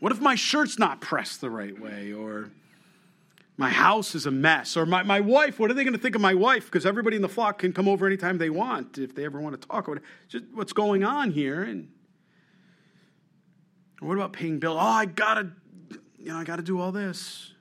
[0.00, 2.12] What if my shirt's not pressed the right way?
[2.12, 2.50] Or
[3.60, 4.74] my house is a mess?
[4.74, 6.64] Or my, my wife, what are they going to think of my wife?
[6.64, 9.60] Because everybody in the flock can come over anytime they want if they ever want
[9.60, 10.02] to talk about it.
[10.28, 11.62] Just what's going on here.
[11.62, 11.90] And
[14.00, 14.72] what about paying bill?
[14.72, 15.50] Oh, I gotta,
[16.18, 17.52] you know, I gotta do all this.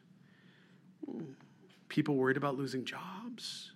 [1.89, 3.73] People worried about losing jobs,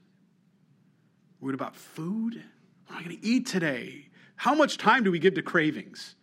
[1.41, 2.41] worried about food.
[2.85, 4.07] What am I gonna eat today?
[4.37, 6.15] How much time do we give to cravings?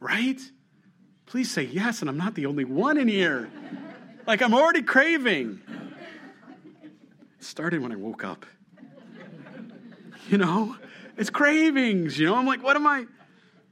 [0.00, 0.40] Right?
[1.24, 3.48] Please say yes, and I'm not the only one in here.
[4.26, 5.60] Like I'm already craving.
[6.82, 8.46] It started when I woke up.
[10.28, 10.76] You know,
[11.16, 12.18] it's cravings.
[12.18, 13.06] You know, I'm like, what am I?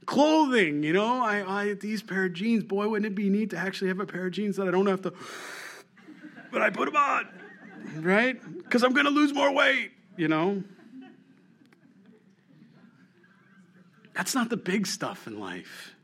[0.05, 2.63] clothing, you know, I, I these pair of jeans.
[2.63, 4.87] Boy, wouldn't it be neat to actually have a pair of jeans that I don't
[4.87, 5.13] have to,
[6.51, 7.27] but I put them on,
[7.97, 8.39] right?
[8.57, 10.63] Because I'm going to lose more weight, you know.
[14.13, 15.94] That's not the big stuff in life.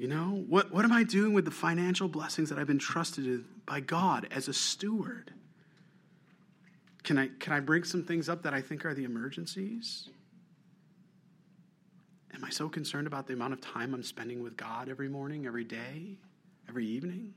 [0.00, 3.44] You know, what, what am I doing with the financial blessings that I've been trusted
[3.66, 5.30] by God as a steward?
[7.02, 10.08] Can I, can I bring some things up that I think are the emergencies?
[12.32, 15.46] Am I so concerned about the amount of time I'm spending with God every morning,
[15.46, 16.16] every day,
[16.66, 17.34] every evening?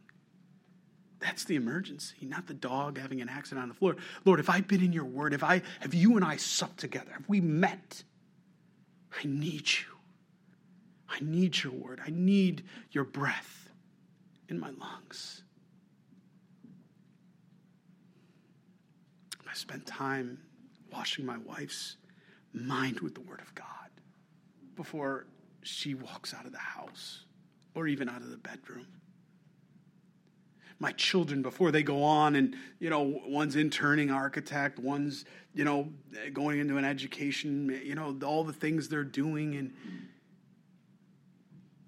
[1.19, 3.97] That's the emergency, not the dog having an accident on the floor.
[4.23, 7.11] Lord, if I've been in your word, if I have you and I supped together,
[7.11, 8.03] have we met?
[9.21, 9.92] I need you.
[11.13, 12.01] I need your word.
[12.05, 13.69] I need your breath
[14.49, 15.43] in my lungs.
[19.49, 20.39] I spent time
[20.91, 21.97] washing my wife's
[22.53, 23.67] mind with the word of God
[24.75, 25.27] before
[25.61, 27.25] she walks out of the house
[27.75, 28.87] or even out of the bedroom.
[30.79, 35.23] My children, before they go on and, you know, one's interning architect, one's,
[35.53, 35.89] you know,
[36.33, 39.55] going into an education, you know, all the things they're doing.
[39.55, 39.73] And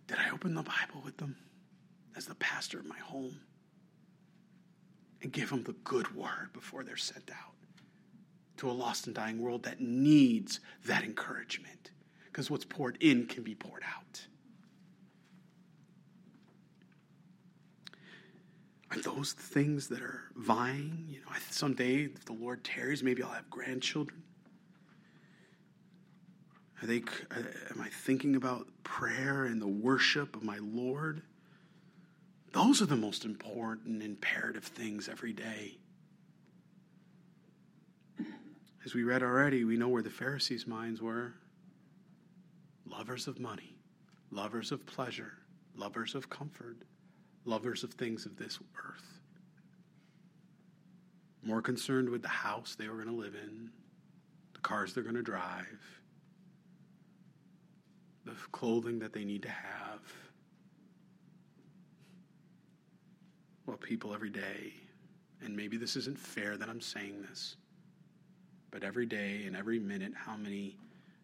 [0.07, 1.35] did I open the Bible with them
[2.15, 3.39] as the pastor of my home
[5.21, 7.53] and give them the good word before they're sent out
[8.57, 11.91] to a lost and dying world that needs that encouragement?
[12.35, 14.27] because what's poured in can be poured out.
[18.91, 21.05] Are those things that are vying?
[21.07, 24.21] You know, someday, if the Lord tarries, maybe I'll have grandchildren.
[26.81, 27.39] Are they, uh,
[27.71, 31.21] am I thinking about prayer and the worship of my Lord?
[32.51, 35.77] Those are the most important, and imperative things every day.
[38.85, 41.33] As we read already, we know where the Pharisees' minds were
[42.85, 43.77] lovers of money,
[44.31, 45.33] lovers of pleasure,
[45.75, 46.77] lovers of comfort,
[47.45, 49.19] lovers of things of this earth.
[51.41, 53.69] More concerned with the house they were going to live in,
[54.53, 55.79] the cars they're going to drive,
[58.25, 60.01] the clothing that they need to have.
[63.65, 64.73] Well, people every day,
[65.43, 67.55] and maybe this isn't fair that I'm saying this,
[68.71, 70.77] but every day and every minute, how many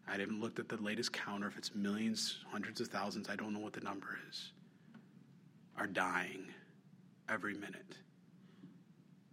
[0.08, 3.52] I haven't looked at the latest counter, if it's millions, hundreds of thousands, I don't
[3.52, 4.52] know what the number is,
[5.76, 6.46] are dying
[7.28, 7.96] every minute.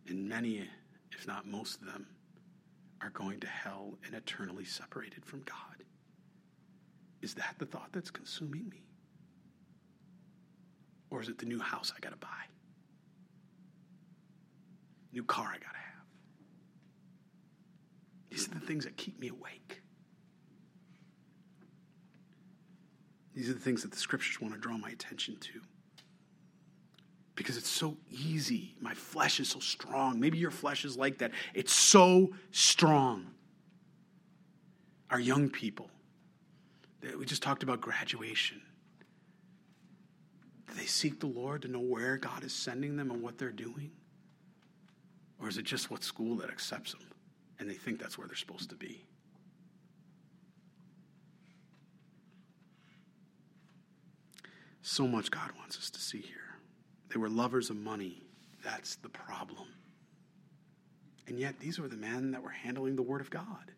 [0.08, 0.68] And many,
[1.12, 2.08] if not most of them,
[3.02, 5.69] are going to hell and eternally separated from God.
[7.22, 8.84] Is that the thought that's consuming me?
[11.10, 12.28] Or is it the new house I got to buy?
[15.12, 16.06] New car I got to have?
[18.30, 19.82] These are the things that keep me awake.
[23.34, 25.62] These are the things that the scriptures want to draw my attention to.
[27.36, 28.76] Because it's so easy.
[28.82, 30.20] My flesh is so strong.
[30.20, 31.32] Maybe your flesh is like that.
[31.54, 33.28] It's so strong.
[35.10, 35.90] Our young people,
[37.18, 38.62] we just talked about graduation.
[40.68, 43.52] Do they seek the Lord to know where God is sending them and what they're
[43.52, 43.92] doing?
[45.42, 47.02] Or is it just what school that accepts them
[47.60, 49.06] and they think that's where they're supposed to be?
[54.82, 56.36] So much God wants us to see here.
[57.10, 58.24] They were lovers of money.
[58.64, 59.68] That's the problem.
[61.28, 63.72] And yet, these were the men that were handling the Word of God.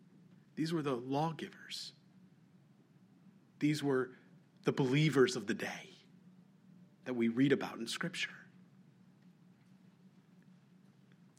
[0.56, 1.92] These were the lawgivers.
[3.62, 4.10] These were
[4.64, 5.94] the believers of the day
[7.04, 8.34] that we read about in Scripture.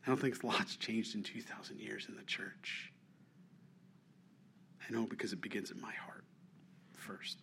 [0.05, 2.93] I don't think a lot's changed in 2,000 years in the church.
[4.87, 6.23] I know because it begins in my heart
[6.93, 7.39] first.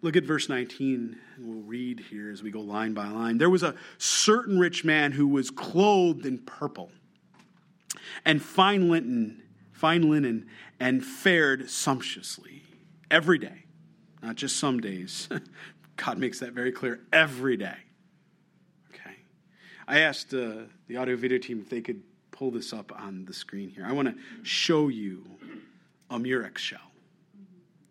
[0.00, 3.36] Look at verse 19, and we'll read here as we go line by line.
[3.36, 6.90] There was a certain rich man who was clothed in purple
[8.24, 9.42] and fine linen,
[9.86, 10.44] fine linen,
[10.80, 12.64] and fared sumptuously
[13.08, 13.66] every day,
[14.20, 15.28] not just some days.
[15.96, 17.76] God makes that very clear every day.
[18.92, 19.14] Okay.
[19.86, 23.32] I asked uh, the audio video team if they could pull this up on the
[23.32, 23.86] screen here.
[23.88, 25.24] I want to show you
[26.10, 26.90] a murex shell.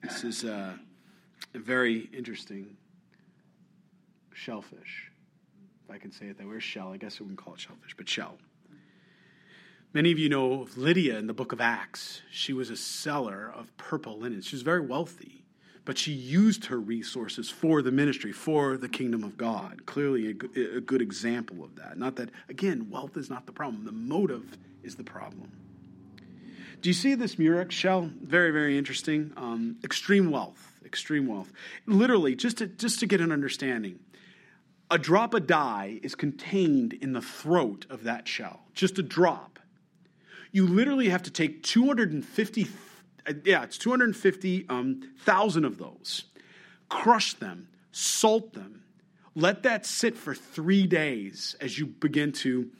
[0.03, 0.73] This is uh,
[1.53, 2.75] a very interesting
[4.33, 5.13] shellfish,
[5.85, 6.59] if I can say it that way.
[6.59, 8.37] Shell, I guess we wouldn't call it shellfish, but shell.
[9.95, 12.21] Many of you know of Lydia in the book of Acts.
[12.29, 14.41] She was a seller of purple linen.
[14.41, 15.45] She was very wealthy,
[15.85, 19.85] but she used her resources for the ministry, for the kingdom of God.
[19.85, 20.33] Clearly, a,
[20.81, 21.97] good example of that.
[21.97, 25.49] Not that, again, wealth is not the problem, the motive is the problem.
[26.81, 28.11] Do you see this murex shell?
[28.21, 29.31] Very, very interesting.
[29.37, 31.53] Um, extreme wealth, extreme wealth.
[31.85, 33.99] Literally, just to, just to get an understanding,
[34.91, 38.65] a drop of dye is contained in the throat of that shell.
[38.73, 39.55] Just a drop.
[40.55, 42.67] You literally have to take 250,
[43.27, 46.23] uh, yeah, it's 250,000 um, of those,
[46.87, 48.85] crush them, salt them,
[49.35, 52.71] let that sit for three days as you begin to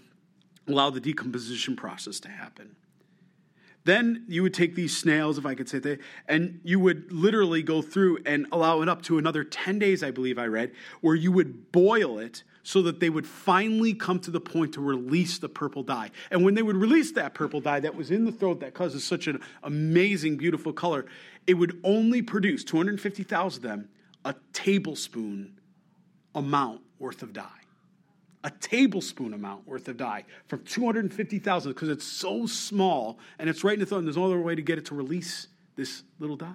[0.69, 2.77] allow the decomposition process to happen.
[3.83, 7.61] Then you would take these snails, if I could say that, and you would literally
[7.61, 11.13] go through and allow it up to another 10 days, I believe I read, where
[11.13, 15.37] you would boil it so that they would finally come to the point to release
[15.37, 16.09] the purple dye.
[16.31, 19.03] And when they would release that purple dye that was in the throat that causes
[19.03, 21.05] such an amazing, beautiful color,
[21.45, 23.89] it would only produce 250,000 of them
[24.25, 25.59] a tablespoon
[26.33, 27.45] amount worth of dye
[28.43, 33.73] a tablespoon amount worth of dye from 250,000 because it's so small and it's right
[33.73, 36.35] in the throat and there's no other way to get it to release this little
[36.35, 36.53] dye.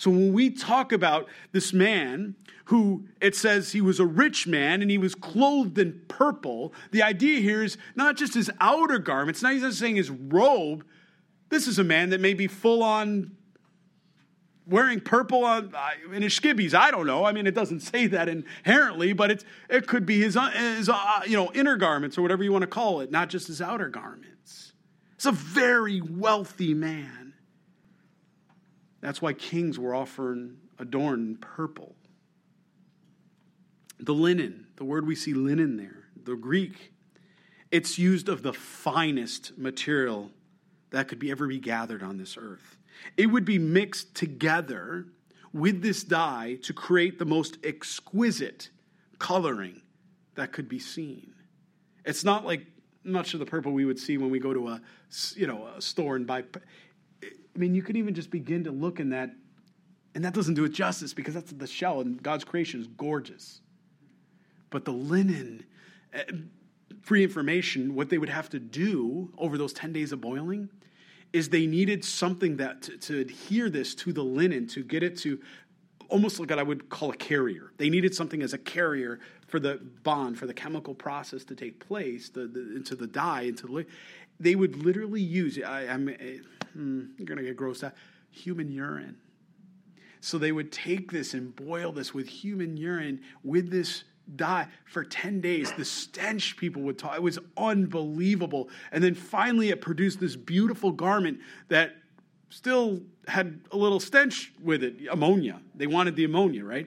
[0.00, 2.34] So when we talk about this man
[2.64, 7.02] who it says he was a rich man and he was clothed in purple, the
[7.02, 10.86] idea here is not just his outer garments, Now, he's not saying his robe.
[11.50, 13.36] This is a man that may be full on
[14.66, 15.70] wearing purple on,
[16.14, 16.72] in his skibbies.
[16.72, 17.26] I don't know.
[17.26, 21.20] I mean, it doesn't say that inherently, but it's, it could be his, his uh,
[21.26, 23.90] you know, inner garments or whatever you want to call it, not just his outer
[23.90, 24.72] garments.
[25.16, 27.19] It's a very wealthy man.
[29.00, 31.94] That's why kings were often adorned in purple.
[33.98, 36.92] The linen, the word we see linen there, the Greek,
[37.70, 40.30] it's used of the finest material
[40.90, 42.78] that could be ever be gathered on this earth.
[43.16, 45.06] It would be mixed together
[45.52, 48.70] with this dye to create the most exquisite
[49.18, 49.82] coloring
[50.34, 51.32] that could be seen.
[52.04, 52.66] It's not like
[53.04, 54.80] much of the purple we would see when we go to a
[55.34, 56.44] you know a store and buy.
[57.22, 59.30] I mean, you could even just begin to look in that,
[60.14, 63.60] and that doesn't do it justice because that's the shell, and God's creation is gorgeous.
[64.70, 65.64] But the linen,
[66.12, 66.24] eh,
[67.02, 70.68] free information, what they would have to do over those 10 days of boiling
[71.32, 75.16] is they needed something that to, to adhere this to the linen to get it
[75.18, 75.40] to
[76.08, 77.72] almost like what I would call a carrier.
[77.76, 81.84] They needed something as a carrier for the bond, for the chemical process to take
[81.86, 83.86] place, the, the into the dye, into the.
[84.40, 85.58] They would literally use.
[85.62, 86.38] I, am eh,
[86.72, 87.92] hmm, you're gonna get grossed out.
[88.30, 89.16] Human urine.
[90.20, 94.04] So they would take this and boil this with human urine with this
[94.36, 95.72] dye for 10 days.
[95.72, 98.68] The stench people would talk, it was unbelievable.
[98.92, 101.96] And then finally, it produced this beautiful garment that
[102.50, 105.60] still had a little stench with it ammonia.
[105.74, 106.86] They wanted the ammonia, right?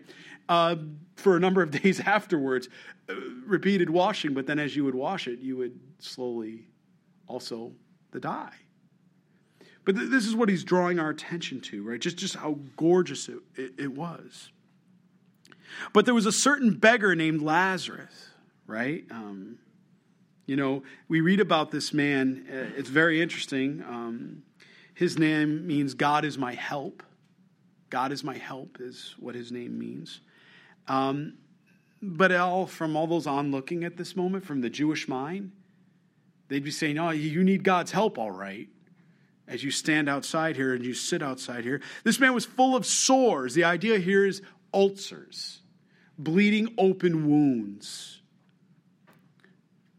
[0.50, 0.76] Uh,
[1.16, 2.70] for a number of days afterwards,
[3.10, 6.68] uh, repeated washing, but then as you would wash it, you would slowly
[7.28, 7.72] also
[8.12, 8.54] the dye.
[9.86, 12.00] But th- this is what he's drawing our attention to, right?
[12.00, 14.52] Just, just how gorgeous it, it, it was.
[15.92, 18.30] But there was a certain beggar named Lazarus,
[18.68, 19.04] right?
[19.12, 19.58] Um,
[20.46, 22.46] you know, we read about this man.
[22.50, 23.84] Uh, it's very interesting.
[23.88, 24.44] Um,
[24.94, 27.04] his name means God is my help.
[27.90, 30.22] God is my help is what his name means.
[30.88, 31.38] Um,
[32.02, 35.52] but all from all those onlooking at this moment, from the Jewish mind,
[36.54, 38.70] they'd be saying, "Oh, you need God's help, all right."
[39.48, 42.86] As you stand outside here and you sit outside here, this man was full of
[42.86, 43.54] sores.
[43.54, 44.42] The idea here is
[44.74, 45.60] ulcers
[46.18, 48.22] bleeding open wounds.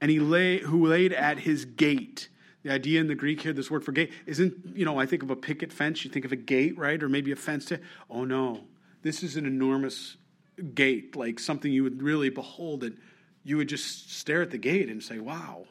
[0.00, 2.28] And he lay, who laid at his gate.
[2.62, 5.22] The idea in the Greek here, this word for gate, isn't, you know, I think
[5.22, 7.02] of a picket fence, you think of a gate, right?
[7.02, 8.64] Or maybe a fence to, oh no,
[9.02, 10.16] this is an enormous
[10.74, 12.98] gate, like something you would really behold, and
[13.42, 15.66] you would just stare at the gate and say, wow,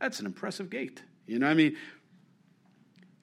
[0.00, 1.02] that's an impressive gate.
[1.26, 1.76] You know what I mean?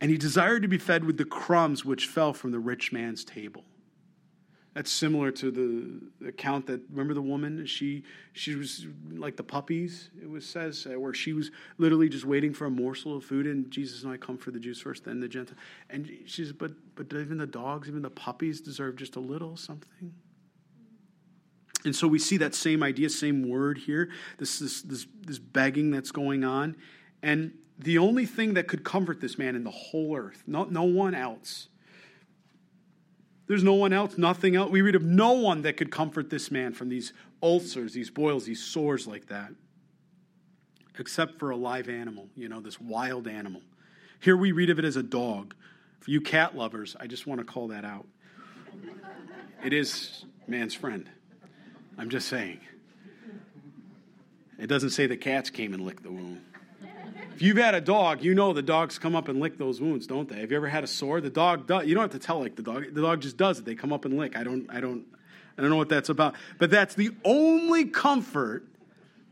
[0.01, 3.23] And he desired to be fed with the crumbs which fell from the rich man's
[3.23, 3.63] table.
[4.75, 8.03] That's similar to the account that remember the woman she
[8.33, 12.53] she was like the puppies it was says uh, where she was literally just waiting
[12.53, 15.21] for a morsel of food and Jesus and I come for the Jews first then
[15.21, 15.55] the Gentile
[15.89, 20.13] and she but but even the dogs even the puppies deserve just a little something
[21.85, 25.91] and so we see that same idea same word here this this this, this begging
[25.91, 26.75] that's going on
[27.23, 30.83] and the only thing that could comfort this man in the whole earth no, no
[30.83, 31.67] one else
[33.47, 34.71] there's no one else, nothing else.
[34.71, 37.13] We read of no one that could comfort this man from these
[37.43, 39.51] ulcers, these boils, these sores like that,
[40.97, 43.61] except for a live animal, you know, this wild animal.
[44.19, 45.53] Here we read of it as a dog.
[45.99, 48.07] For you cat lovers, I just want to call that out.
[49.63, 51.09] It is man's friend.
[51.97, 52.59] I'm just saying.
[54.57, 56.41] It doesn't say the cats came and licked the wound.
[57.33, 60.07] If you've had a dog, you know the dogs come up and lick those wounds,
[60.07, 60.39] don't they?
[60.39, 61.19] Have you ever had a sore?
[61.19, 61.85] The dog does.
[61.85, 62.93] You don't have to tell like the dog.
[62.93, 63.65] The dog just does it.
[63.65, 64.37] They come up and lick.
[64.37, 64.67] I don't.
[64.69, 65.05] I don't.
[65.57, 66.35] I don't know what that's about.
[66.59, 68.65] But that's the only comfort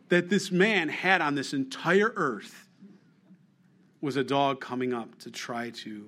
[0.10, 2.68] that this man had on this entire earth
[4.02, 6.06] was a dog coming up to try to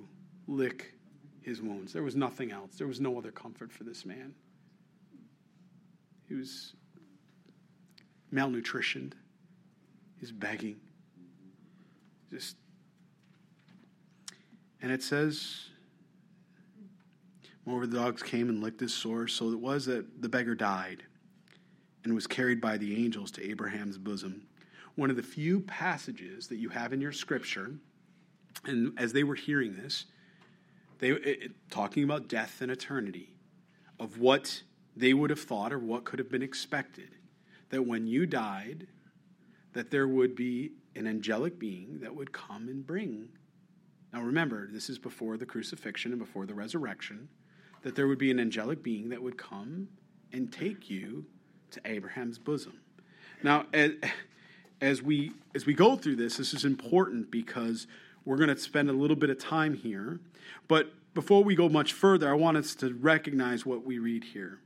[0.47, 0.93] lick
[1.41, 1.93] his wounds.
[1.93, 2.75] There was nothing else.
[2.77, 4.33] There was no other comfort for this man.
[6.27, 6.73] He was
[8.33, 9.13] malnutritioned.
[10.19, 10.77] He's begging.
[12.31, 12.57] Just
[14.81, 15.69] and it says,
[17.65, 19.33] Moreover, the dogs came and licked his sores.
[19.33, 21.03] So it was that the beggar died
[22.03, 24.45] and was carried by the angels to Abraham's bosom.
[24.93, 27.71] One of the few passages that you have in your scripture,
[28.65, 30.05] and as they were hearing this,
[30.99, 33.33] they it, talking about death and eternity,
[33.99, 34.61] of what
[34.95, 37.15] they would have thought or what could have been expected,
[37.69, 38.87] that when you died,
[39.73, 43.27] that there would be an angelic being that would come and bring.
[44.13, 47.27] Now remember, this is before the crucifixion and before the resurrection,
[47.81, 49.89] that there would be an angelic being that would come
[50.31, 51.25] and take you
[51.71, 52.79] to Abraham's bosom.
[53.43, 53.91] Now, as,
[54.81, 57.87] as we as we go through this, this is important because
[58.23, 60.19] we're going to spend a little bit of time here.
[60.67, 64.59] But before we go much further, I want us to recognize what we read here.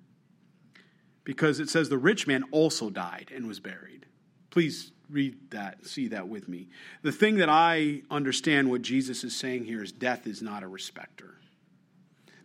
[1.30, 4.08] Because it says the rich man also died and was buried.
[4.50, 6.70] Please read that, see that with me.
[7.04, 10.68] The thing that I understand what Jesus is saying here is death is not a
[10.68, 11.36] respecter.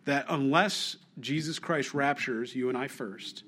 [0.05, 3.45] That unless Jesus Christ raptures you and I first,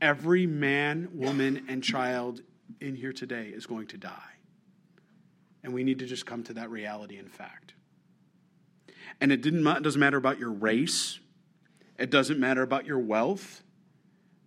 [0.00, 2.42] every man, woman, and child
[2.80, 4.36] in here today is going to die.
[5.64, 7.74] And we need to just come to that reality in fact.
[9.20, 11.18] And it didn't, it doesn't matter about your race,
[11.98, 13.64] it doesn't matter about your wealth.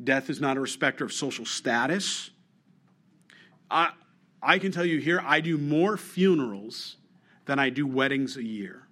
[0.03, 2.31] Death is not a respecter of social status.
[3.69, 3.91] I,
[4.41, 6.97] I can tell you here, I do more funerals
[7.45, 8.87] than I do weddings a year.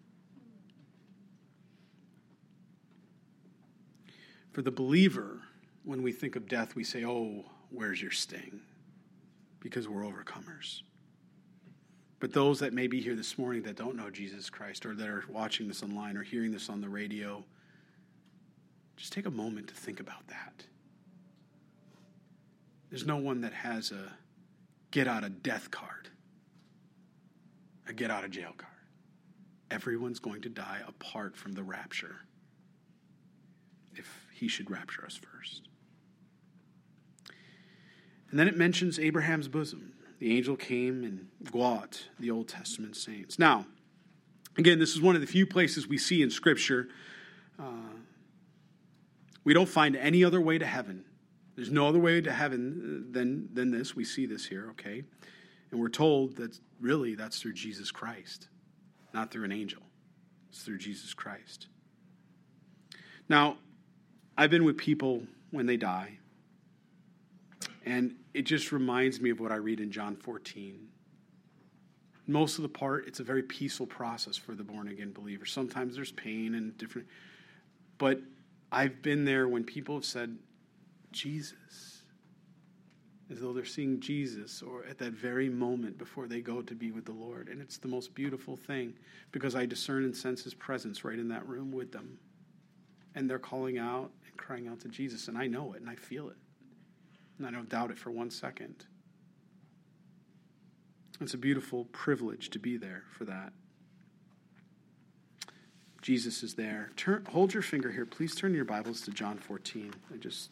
[4.51, 5.41] For the believer,
[5.83, 8.61] when we think of death, we say, Oh, where's your sting?
[9.59, 10.81] Because we're overcomers.
[12.19, 15.07] But those that may be here this morning that don't know Jesus Christ or that
[15.07, 17.43] are watching this online or hearing this on the radio,
[18.97, 20.65] just take a moment to think about that.
[22.89, 24.11] There's no one that has a
[24.91, 26.09] get out of death card,
[27.87, 28.73] a get out of jail card.
[29.69, 32.15] Everyone's going to die apart from the rapture
[33.95, 35.67] if he should rapture us first.
[38.31, 39.93] And then it mentions Abraham's bosom.
[40.19, 43.39] The angel came and Gwat, the Old Testament saints.
[43.39, 43.65] Now,
[44.57, 46.89] again, this is one of the few places we see in Scripture.
[47.59, 47.93] Uh,
[49.43, 51.05] we don't find any other way to heaven
[51.59, 53.93] there's no other way to heaven uh, than, than this.
[53.93, 55.03] We see this here, okay?
[55.71, 58.47] And we're told that really that's through Jesus Christ,
[59.13, 59.81] not through an angel.
[60.47, 61.67] It's through Jesus Christ.
[63.27, 63.57] Now,
[64.37, 66.19] I've been with people when they die,
[67.85, 70.87] and it just reminds me of what I read in John 14.
[72.25, 75.45] Most of the part, it's a very peaceful process for the born again believer.
[75.45, 77.09] Sometimes there's pain and different,
[77.97, 78.21] but
[78.71, 80.37] I've been there when people have said,
[81.11, 82.03] Jesus,
[83.31, 86.91] as though they're seeing Jesus or at that very moment before they go to be
[86.91, 87.47] with the Lord.
[87.47, 88.93] And it's the most beautiful thing
[89.31, 92.19] because I discern and sense his presence right in that room with them.
[93.15, 95.95] And they're calling out and crying out to Jesus, and I know it and I
[95.95, 96.37] feel it.
[97.37, 98.85] And I don't doubt it for one second.
[101.21, 103.51] It's a beautiful privilege to be there for that.
[106.01, 106.91] Jesus is there.
[106.95, 108.05] Turn, hold your finger here.
[108.05, 109.93] Please turn your Bibles to John 14.
[110.13, 110.51] I just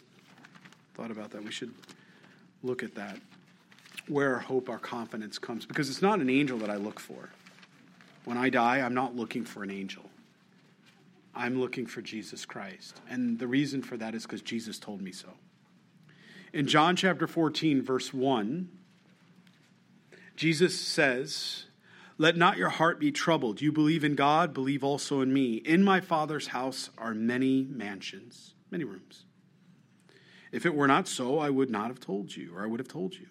[0.97, 1.43] thought about that.
[1.43, 1.73] We should
[2.63, 3.17] look at that.
[4.07, 5.65] Where our hope, our confidence comes.
[5.65, 7.29] Because it's not an angel that I look for.
[8.25, 10.03] When I die, I'm not looking for an angel.
[11.35, 12.99] I'm looking for Jesus Christ.
[13.09, 15.29] And the reason for that is because Jesus told me so.
[16.51, 18.69] In John chapter 14, verse 1,
[20.35, 21.65] Jesus says,
[22.17, 23.61] Let not your heart be troubled.
[23.61, 25.55] You believe in God, believe also in me.
[25.55, 29.26] In my Father's house are many mansions, many rooms.
[30.51, 32.87] If it were not so, I would not have told you, or I would have
[32.87, 33.27] told you.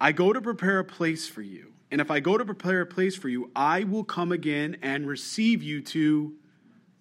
[0.00, 1.72] I go to prepare a place for you.
[1.90, 5.06] And if I go to prepare a place for you, I will come again and
[5.06, 6.34] receive you to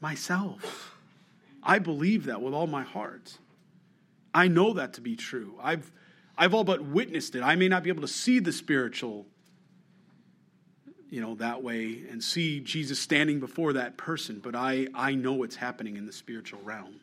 [0.01, 0.95] myself.
[1.63, 3.37] I believe that with all my heart.
[4.33, 5.55] I know that to be true.
[5.61, 5.91] I've,
[6.37, 7.41] I've all but witnessed it.
[7.41, 9.25] I may not be able to see the spiritual,
[11.09, 15.33] you know, that way and see Jesus standing before that person, but I, I know
[15.33, 16.99] what's happening in the spiritual realm.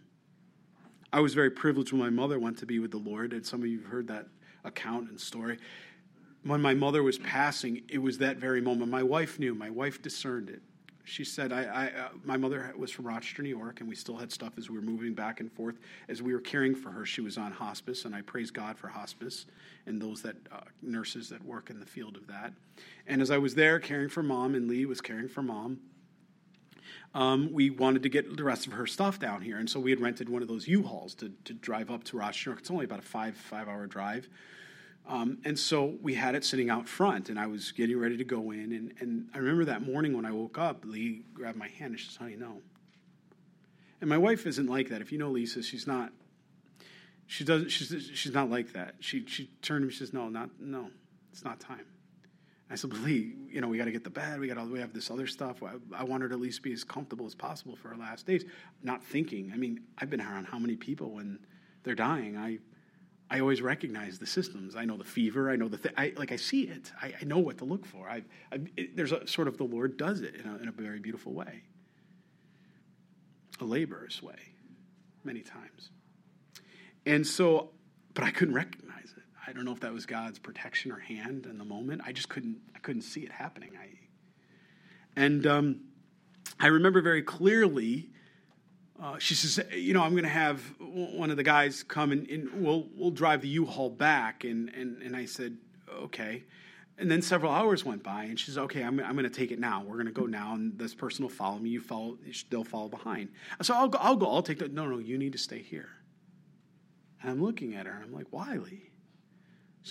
[1.12, 3.60] I was very privileged when my mother went to be with the Lord, and some
[3.60, 4.26] of you have heard that
[4.64, 5.58] account and story.
[6.44, 8.90] When my mother was passing, it was that very moment.
[8.90, 10.62] My wife knew, my wife discerned it
[11.08, 14.16] she said, I, I uh, my mother was from Rochester, New York, and we still
[14.16, 15.76] had stuff as we were moving back and forth.
[16.08, 18.88] As we were caring for her, she was on hospice, and I praise God for
[18.88, 19.46] hospice
[19.86, 22.52] and those that uh, nurses that work in the field of that.
[23.06, 25.80] And as I was there caring for mom, and Lee was caring for mom,
[27.14, 29.90] um, we wanted to get the rest of her stuff down here, and so we
[29.90, 32.52] had rented one of those U-Hauls to, to drive up to Rochester.
[32.58, 34.28] It's only about a five five hour drive
[35.08, 38.24] um, and so we had it sitting out front, and I was getting ready to
[38.24, 38.72] go in.
[38.72, 41.98] And, and I remember that morning when I woke up, Lee grabbed my hand and
[41.98, 42.60] she says, Honey, no.
[44.02, 45.00] And my wife isn't like that.
[45.00, 46.12] If you know Lisa, she's not.
[47.26, 47.70] She doesn't.
[47.70, 48.94] She's she's not like that.
[49.00, 49.92] She she turned to me.
[49.92, 50.88] She says, "No, not no.
[51.30, 51.84] It's not time."
[52.70, 54.40] I said, but Lee, you know, we got to get the bed.
[54.40, 55.62] We got all we have this other stuff.
[55.62, 58.26] I, I want her to at least be as comfortable as possible for her last
[58.26, 58.44] days.
[58.82, 59.50] Not thinking.
[59.54, 61.38] I mean, I've been around how many people when
[61.82, 62.36] they're dying.
[62.36, 62.58] I
[63.30, 64.74] I always recognize the systems.
[64.74, 65.50] I know the fever.
[65.50, 66.92] I know the th- I like I see it.
[67.00, 68.08] I, I know what to look for.
[68.08, 70.72] I, I it, there's a sort of the Lord does it in a, in a
[70.72, 71.62] very beautiful way,
[73.60, 74.38] a laborious way,
[75.24, 75.90] many times.
[77.04, 77.70] And so,
[78.14, 78.87] but I couldn't recognize.
[79.48, 82.02] I don't know if that was God's protection or hand in the moment.
[82.04, 82.58] I just couldn't.
[82.74, 83.70] I couldn't see it happening.
[83.80, 83.88] I,
[85.16, 85.80] and um,
[86.60, 88.10] I remember very clearly
[89.02, 92.28] uh, she says, you know, I'm going to have one of the guys come and,
[92.28, 94.44] and, we'll we'll drive the U-Haul back.
[94.44, 95.56] And and and I said,
[95.90, 96.44] okay.
[96.98, 99.50] And then several hours went by, and she says, okay, I'm I'm going to take
[99.50, 99.82] it now.
[99.82, 101.70] We're going to go now, and this person will follow me.
[101.70, 102.18] You follow,
[102.50, 103.30] they'll follow behind.
[103.62, 103.98] So I'll go.
[103.98, 104.30] I'll go.
[104.30, 104.68] I'll take the.
[104.68, 105.90] No, no, you need to stay here.
[107.22, 108.58] And I'm looking at her, I'm like, why,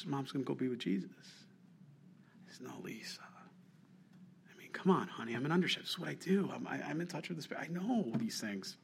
[0.05, 1.09] Mom's going to go be with Jesus.
[1.13, 3.21] I said, no, Lisa.
[3.21, 5.33] I mean, come on, honey.
[5.33, 5.81] I'm an undership.
[5.81, 6.49] This is what I do.
[6.53, 7.67] I'm, I, am in touch with the Spirit.
[7.69, 8.77] I know these things.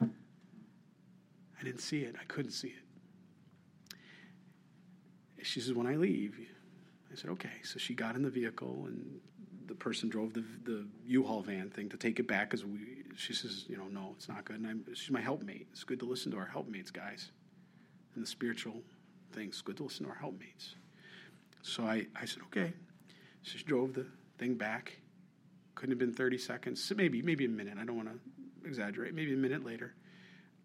[0.00, 2.14] I didn't see it.
[2.20, 2.74] I couldn't see it.
[5.42, 6.38] She says, When I leave,
[7.12, 7.62] I said, Okay.
[7.62, 9.20] So she got in the vehicle and
[9.66, 12.78] the person drove the, the U-Haul van thing to take it back because we.
[13.16, 14.56] She says, you know, no, it's not good.
[14.56, 15.68] And I'm, she's my helpmate.
[15.70, 17.30] It's good to listen to our helpmates, guys,
[18.14, 18.82] and the spiritual
[19.34, 19.60] things.
[19.62, 20.74] Good to listen to our helpmates.
[21.62, 22.72] So I, I said, okay.
[23.42, 24.06] So she drove the
[24.38, 24.98] thing back.
[25.74, 26.92] Couldn't have been 30 seconds.
[26.94, 27.76] Maybe maybe a minute.
[27.80, 29.14] I don't want to exaggerate.
[29.14, 29.94] Maybe a minute later,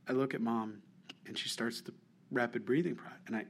[0.07, 0.81] I look at mom
[1.25, 1.93] and she starts the
[2.31, 3.19] rapid breathing process.
[3.27, 3.45] And I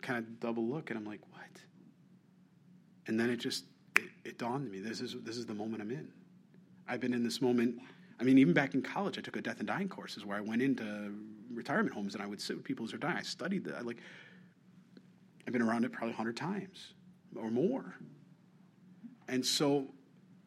[0.00, 1.42] kind of double look and I'm like, what?
[3.06, 3.64] And then it just,
[3.96, 6.08] it, it dawned on me this is, this is the moment I'm in.
[6.88, 7.80] I've been in this moment.
[8.20, 10.40] I mean, even back in college, I took a death and dying courses where I
[10.40, 11.14] went into
[11.52, 13.16] retirement homes and I would sit with people as they're dying.
[13.16, 13.76] I studied that.
[13.76, 13.98] I like,
[15.46, 16.94] I've been around it probably 100 times
[17.36, 17.96] or more.
[19.28, 19.88] And so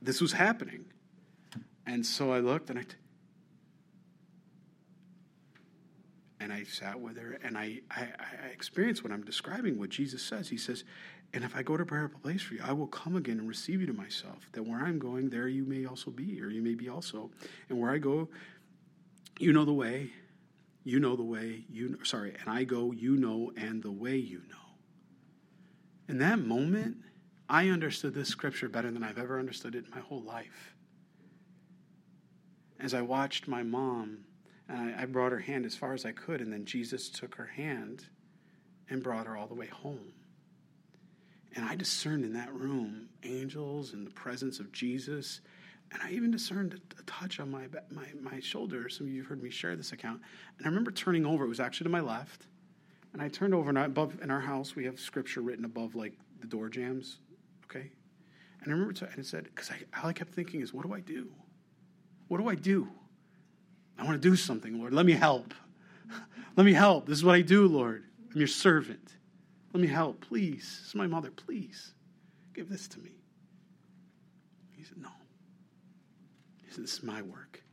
[0.02, 0.86] this was happening.
[1.86, 2.96] And so I looked and I, t-
[6.40, 10.22] and I sat with her, and I, I, I experienced what I'm describing, what Jesus
[10.22, 10.50] says.
[10.50, 10.84] He says,
[11.34, 13.48] And if I go to prepare a place for you, I will come again and
[13.48, 16.62] receive you to myself, that where I'm going, there you may also be, or you
[16.62, 17.32] may be also.
[17.70, 18.30] And where I go,
[19.40, 20.12] you know the way,
[20.84, 24.42] you know the way, you sorry, and I go, you know, and the way you
[24.50, 24.65] know.
[26.08, 26.98] In that moment,
[27.50, 30.76] I understood this scripture better than I've ever understood it in my whole life.
[32.80, 34.26] As I watched my mom
[34.68, 37.36] and I, I brought her hand as far as I could, and then Jesus took
[37.36, 38.06] her hand
[38.90, 40.14] and brought her all the way home.
[41.56, 45.42] And I discerned in that room angels and the presence of Jesus.
[45.92, 48.90] And I even discerned a, touch on my, my, my shoulder.
[48.90, 50.22] Some of you have heard me share this account.
[50.58, 51.46] And I remember turning over.
[51.46, 52.48] It was actually to my left.
[53.16, 56.12] And I turned over, and above in our house, we have scripture written above like
[56.42, 57.20] the door jams,
[57.64, 57.90] Okay?
[58.60, 59.72] And I remember, t- and it said, because
[60.04, 61.30] all I kept thinking is, what do I do?
[62.28, 62.90] What do I do?
[63.98, 64.94] I want to do something, Lord.
[64.94, 65.54] Let me help.
[66.58, 67.06] Let me help.
[67.08, 68.04] This is what I do, Lord.
[68.34, 69.14] I'm your servant.
[69.74, 70.80] Let me help, please.
[70.80, 71.32] This is my mother.
[71.32, 71.94] Please
[72.54, 73.12] give this to me.
[74.76, 75.08] He said, No.
[76.66, 77.64] He said, This is my work.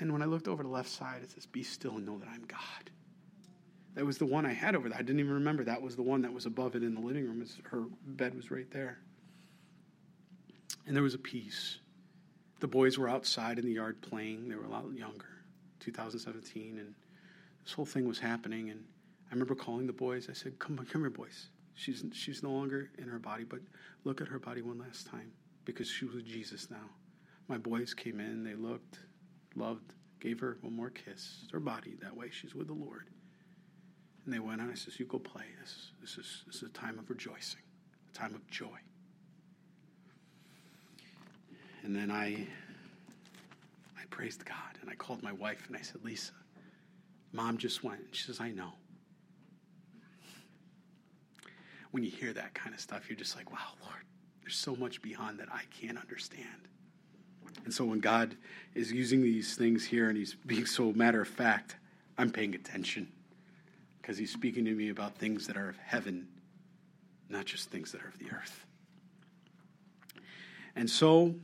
[0.00, 2.28] And when I looked over the left side, it says, Be still and know that
[2.28, 2.90] I'm God.
[3.94, 4.98] That was the one I had over there.
[4.98, 7.24] I didn't even remember that was the one that was above it in the living
[7.24, 7.46] room.
[7.64, 8.98] Her bed was right there.
[10.86, 11.78] And there was a peace.
[12.60, 14.48] The boys were outside in the yard playing.
[14.48, 15.44] They were a lot younger,
[15.80, 16.94] 2017, and
[17.62, 18.70] this whole thing was happening.
[18.70, 18.84] And
[19.30, 20.28] I remember calling the boys.
[20.28, 21.48] I said, "Come, on, come here, boys.
[21.74, 23.60] She's she's no longer in her body, but
[24.04, 25.32] look at her body one last time
[25.64, 26.90] because she was Jesus now."
[27.48, 28.42] My boys came in.
[28.42, 28.98] They looked,
[29.54, 31.44] loved, gave her one more kiss.
[31.52, 32.30] Her body that way.
[32.30, 33.08] She's with the Lord.
[34.24, 34.70] And they went on.
[34.70, 35.44] I says, "You go play.
[35.60, 37.60] This this is this is a time of rejoicing,
[38.10, 38.78] a time of joy."
[41.82, 42.46] And then I
[44.04, 46.32] I praised God and I called my wife and I said, Lisa,
[47.32, 48.00] mom just went.
[48.00, 48.72] And she says, I know.
[51.90, 54.02] When you hear that kind of stuff, you're just like, wow, Lord,
[54.42, 56.68] there's so much beyond that I can't understand.
[57.64, 58.36] And so when God
[58.74, 61.76] is using these things here and he's being so matter of fact,
[62.18, 63.08] I'm paying attention
[64.04, 66.28] because he's speaking to me about things that are of heaven,
[67.30, 68.66] not just things that are of the earth.
[70.76, 71.36] And so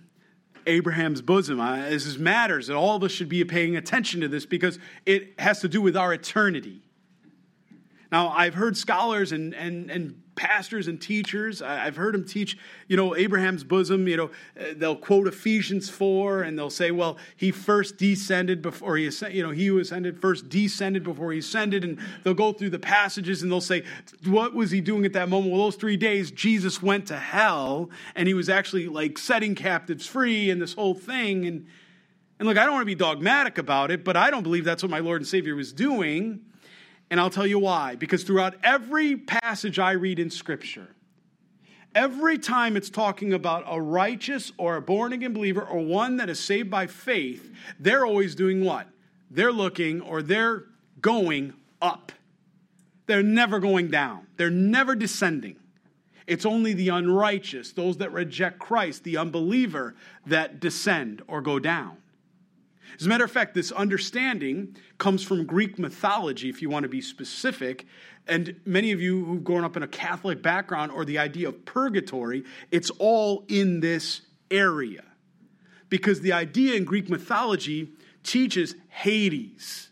[0.66, 1.56] Abraham's bosom.
[1.88, 5.61] This matters, and all of us should be paying attention to this because it has
[5.61, 6.82] to do with our eternity.
[8.12, 12.56] Now, I've heard scholars and, and, and pastors and teachers, I've heard them teach,
[12.88, 17.18] you know, Abraham's bosom, you know, uh, they'll quote Ephesians 4 and they'll say, well,
[17.36, 21.40] he first descended before he ascended, you know, he who ascended first descended before he
[21.40, 21.84] ascended.
[21.84, 23.84] And they'll go through the passages and they'll say,
[24.24, 25.52] what was he doing at that moment?
[25.52, 30.06] Well, those three days, Jesus went to hell and he was actually like setting captives
[30.06, 31.46] free and this whole thing.
[31.46, 31.66] And,
[32.38, 34.82] and look, I don't want to be dogmatic about it, but I don't believe that's
[34.82, 36.46] what my Lord and Savior was doing.
[37.11, 37.96] And I'll tell you why.
[37.96, 40.88] Because throughout every passage I read in Scripture,
[41.94, 46.30] every time it's talking about a righteous or a born again believer or one that
[46.30, 48.86] is saved by faith, they're always doing what?
[49.30, 50.64] They're looking or they're
[51.00, 52.12] going up.
[53.06, 55.56] They're never going down, they're never descending.
[56.28, 59.96] It's only the unrighteous, those that reject Christ, the unbeliever,
[60.26, 61.96] that descend or go down.
[62.99, 66.88] As a matter of fact, this understanding comes from Greek mythology, if you want to
[66.88, 67.86] be specific.
[68.26, 71.64] And many of you who've grown up in a Catholic background or the idea of
[71.64, 75.05] purgatory, it's all in this area.
[75.88, 79.91] Because the idea in Greek mythology teaches Hades.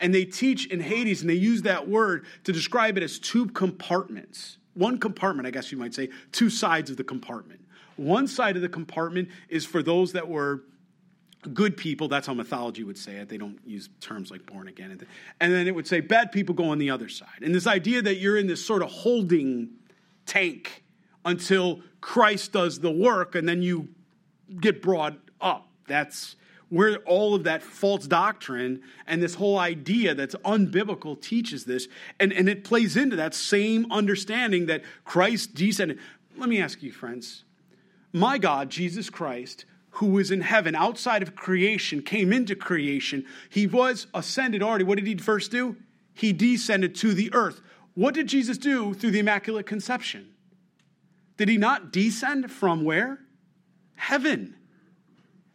[0.00, 3.46] And they teach in Hades, and they use that word to describe it as two
[3.46, 4.58] compartments.
[4.74, 7.60] One compartment, I guess you might say, two sides of the compartment.
[7.96, 10.62] One side of the compartment is for those that were
[11.54, 13.28] good people, that's how mythology would say it.
[13.28, 14.98] They don't use terms like born again.
[15.40, 17.42] And then it would say bad people go on the other side.
[17.42, 19.70] And this idea that you're in this sort of holding
[20.26, 20.84] tank
[21.24, 23.88] until Christ does the work and then you
[24.60, 25.68] get brought up.
[25.86, 26.36] That's
[26.68, 31.88] where all of that false doctrine and this whole idea that's unbiblical teaches this.
[32.20, 35.98] And, and it plays into that same understanding that Christ descended.
[36.36, 37.44] Let me ask you, friends.
[38.12, 43.24] My God, Jesus Christ, who was in heaven outside of creation came into creation.
[43.48, 44.84] He was ascended already.
[44.84, 45.76] What did he first do?
[46.14, 47.60] He descended to the earth.
[47.94, 50.28] What did Jesus do through the Immaculate Conception?
[51.36, 53.18] Did he not descend from where?
[53.94, 54.56] Heaven.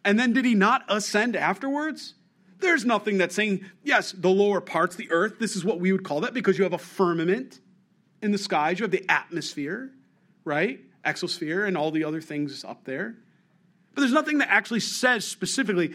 [0.04, 2.14] And then did he not ascend afterwards?
[2.58, 6.04] There's nothing that's saying, yes, the lower parts, the earth, this is what we would
[6.04, 7.60] call that because you have a firmament
[8.22, 9.90] in the skies, you have the atmosphere,
[10.44, 10.80] right?
[11.04, 13.16] Exosphere and all the other things up there.
[13.94, 15.94] But there's nothing that actually says specifically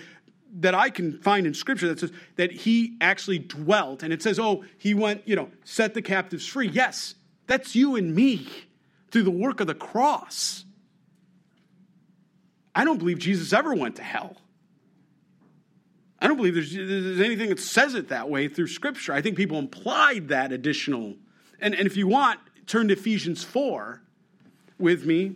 [0.59, 4.03] that I can find in scripture that says that he actually dwelt.
[4.03, 6.67] And it says, oh, he went, you know, set the captives free.
[6.67, 8.47] Yes, that's you and me
[9.11, 10.65] through the work of the cross.
[12.73, 14.37] I don't believe Jesus ever went to hell.
[16.21, 19.13] I don't believe there's, there's anything that says it that way through scripture.
[19.13, 21.15] I think people implied that additional.
[21.59, 24.01] And, and if you want, turn to Ephesians 4
[24.77, 25.35] with me,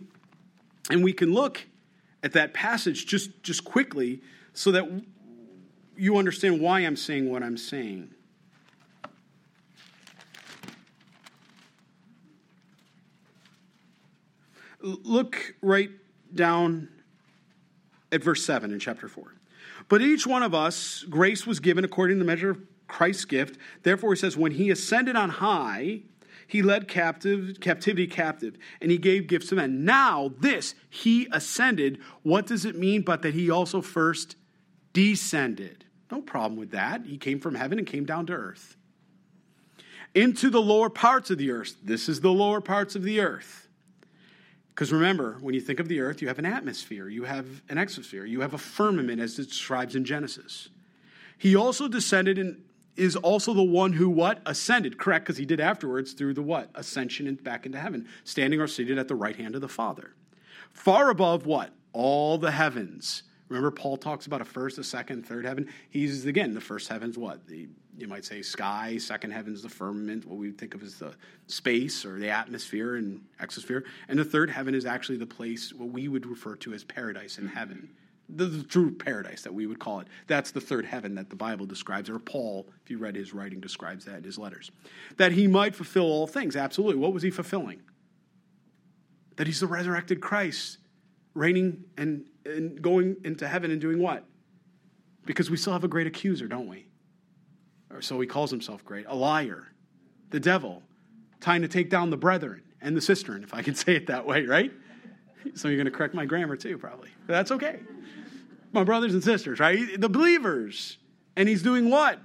[0.90, 1.66] and we can look
[2.24, 4.22] at that passage just, just quickly
[4.54, 5.04] so that
[5.96, 8.12] you understand why I'm saying what I'm saying.
[14.80, 15.90] Look right
[16.34, 16.88] down
[18.10, 19.34] at verse 7 in chapter 4.
[19.88, 23.58] But each one of us, grace was given according to the measure of Christ's gift.
[23.82, 26.02] Therefore, he says, when he ascended on high,
[26.46, 29.84] he led captive, captivity captive, and he gave gifts to men.
[29.84, 31.98] Now, this, he ascended.
[32.22, 34.36] What does it mean but that he also first
[34.92, 35.84] descended?
[36.10, 37.06] No problem with that.
[37.06, 38.76] He came from heaven and came down to earth.
[40.14, 41.76] Into the lower parts of the earth.
[41.82, 43.68] This is the lower parts of the earth.
[44.68, 47.76] Because remember, when you think of the earth, you have an atmosphere, you have an
[47.76, 50.68] exosphere, you have a firmament, as it describes in Genesis.
[51.38, 52.62] He also descended and
[52.96, 54.40] is also the one who what?
[54.46, 56.70] Ascended, correct, because he did afterwards through the what?
[56.74, 60.14] Ascension and back into heaven, standing or seated at the right hand of the Father.
[60.72, 61.70] Far above what?
[61.92, 63.24] All the heavens.
[63.48, 65.68] Remember, Paul talks about a first, a second, third heaven.
[65.90, 67.46] He's, again, the first heaven's what?
[67.46, 71.14] The, you might say sky, second heaven's the firmament, what we think of as the
[71.46, 73.82] space or the atmosphere and exosphere.
[74.08, 77.38] And the third heaven is actually the place, what we would refer to as paradise
[77.38, 77.90] in heaven.
[78.28, 80.08] The, the true paradise that we would call it.
[80.26, 83.60] That's the third heaven that the Bible describes, or Paul, if you read his writing,
[83.60, 84.70] describes that in his letters.
[85.18, 86.56] That he might fulfill all things.
[86.56, 86.96] Absolutely.
[86.96, 87.82] What was he fulfilling?
[89.36, 90.78] That he's the resurrected Christ,
[91.34, 94.24] reigning and, and going into heaven and doing what?
[95.26, 96.86] Because we still have a great accuser, don't we?
[97.94, 99.68] or so he calls himself great, a liar,
[100.30, 100.82] the devil,
[101.40, 104.26] trying to take down the brethren and the cistern, if I can say it that
[104.26, 104.72] way, right?
[105.54, 107.10] So you're going to correct my grammar too, probably.
[107.26, 107.80] But that's okay.
[108.74, 109.98] My brothers and sisters, right?
[109.98, 110.98] The believers.
[111.36, 112.18] And he's doing what?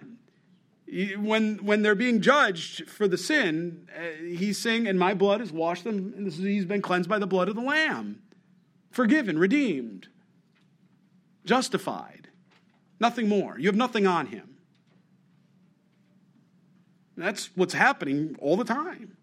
[1.18, 5.52] When, when they're being judged for the sin, uh, he's saying, And my blood has
[5.52, 8.24] washed them, and he's been cleansed by the blood of the Lamb.
[8.90, 10.08] Forgiven, redeemed,
[11.46, 12.30] justified.
[13.00, 13.58] Nothing more.
[13.60, 14.58] You have nothing on him.
[17.16, 19.16] That's what's happening all the time,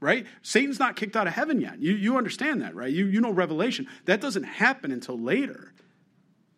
[0.00, 0.26] right?
[0.40, 1.78] Satan's not kicked out of heaven yet.
[1.80, 2.90] You, you understand that, right?
[2.90, 3.86] You, you know Revelation.
[4.06, 5.74] That doesn't happen until later.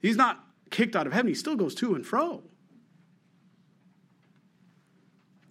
[0.00, 2.42] He's not kicked out of heaven, he still goes to and fro.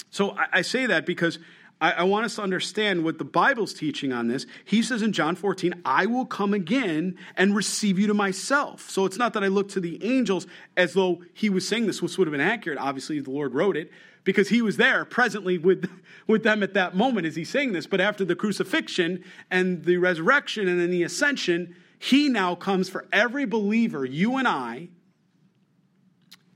[0.10, 1.40] So I, I say that because
[1.80, 4.46] I, I, want us to understand what the Bible's teaching on this.
[4.66, 8.90] He says in John 14, I will come again and receive you to myself.
[8.90, 12.02] So it's not that I look to the angels as though he was saying this,
[12.02, 12.80] which would have been accurate.
[12.80, 13.92] Obviously, the Lord wrote it
[14.24, 15.90] because he was there presently with,
[16.28, 17.86] with them at that moment as he's saying this.
[17.86, 23.06] But after the crucifixion and the resurrection and then the ascension, he now comes for
[23.12, 24.90] every believer, you and I.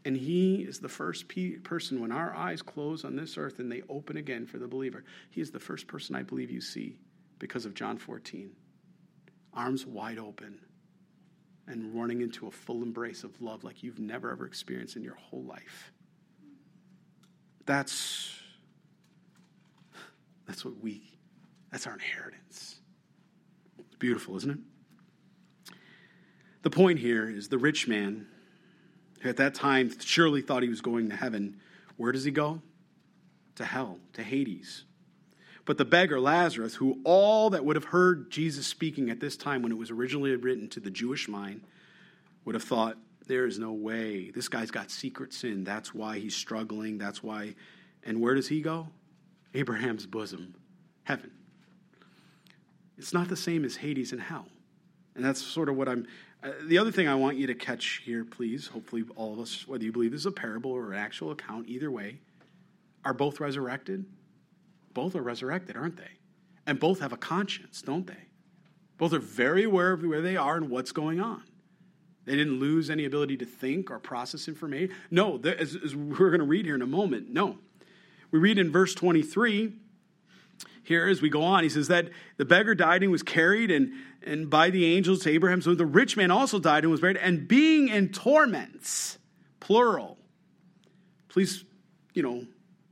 [0.04, 1.26] And he is the first
[1.64, 5.04] person when our eyes close on this earth and they open again for the believer.
[5.30, 6.98] He is the first person I believe you see
[7.38, 8.52] because of John 14.
[9.54, 10.60] Arms wide open
[11.68, 15.16] and running into a full embrace of love like you've never ever experienced in your
[15.16, 15.92] whole life.
[17.68, 18.36] That's,
[20.48, 21.04] that's what we,
[21.72, 22.80] that's our inheritance.
[23.78, 24.60] It's beautiful, isn't it?
[26.62, 28.28] The point here is the rich man,
[29.22, 31.60] who at that time surely thought he was going to heaven,
[31.98, 32.62] where does he go?
[33.56, 34.86] To hell, to Hades.
[35.66, 39.62] But the beggar, Lazarus, who all that would have heard Jesus speaking at this time
[39.62, 41.62] when it was originally written to the Jewish mind,
[42.46, 42.98] would have thought,
[43.28, 44.32] there is no way.
[44.32, 45.64] This guy's got secret sin.
[45.64, 46.98] That's why he's struggling.
[46.98, 47.56] That's why.
[48.04, 48.88] And where does he go?
[49.54, 50.56] Abraham's bosom,
[51.04, 51.32] heaven.
[52.98, 54.48] It's not the same as Hades and hell.
[55.16, 56.08] And that's sort of what I'm.
[56.44, 59.68] Uh, the other thing I want you to catch here, please, hopefully all of us,
[59.68, 62.18] whether you believe this is a parable or an actual account, either way,
[63.06, 64.06] are both resurrected?
[64.94, 66.10] Both are resurrected, aren't they?
[66.66, 68.28] And both have a conscience, don't they?
[68.98, 71.44] Both are very aware of where they are and what's going on.
[72.26, 74.96] They didn't lose any ability to think or process information.
[75.10, 77.58] No, as, as we're going to read here in a moment, no.
[78.32, 79.74] We read in verse 23
[80.84, 83.94] here as we go on, he says that the beggar died and was carried and,
[84.26, 85.62] and by the angels to Abraham.
[85.62, 89.18] So the rich man also died and was buried, and being in torments,
[89.60, 90.18] plural.
[91.30, 91.64] Please,
[92.14, 92.46] you know,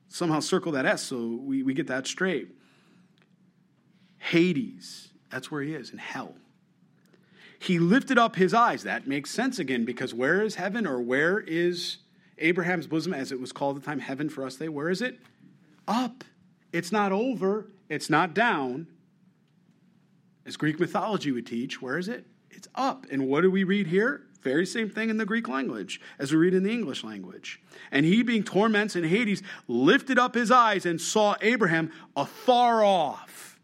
[0.08, 2.50] somehow circle that S so we, we get that straight.
[4.18, 6.36] Hades, that's where he is, in hell
[7.60, 8.84] he lifted up his eyes.
[8.84, 11.98] That makes sense again because where is heaven or where is
[12.38, 15.02] Abraham's bosom, as it was called at the time, heaven for us They, Where is
[15.02, 15.20] it?
[15.88, 16.24] Up.
[16.72, 18.88] It's not over, it's not down.
[20.50, 22.26] As Greek mythology would teach, where is it?
[22.50, 23.06] It's up.
[23.12, 24.24] And what do we read here?
[24.42, 27.62] Very same thing in the Greek language as we read in the English language.
[27.92, 33.60] And he, being tormented in Hades, lifted up his eyes and saw Abraham afar off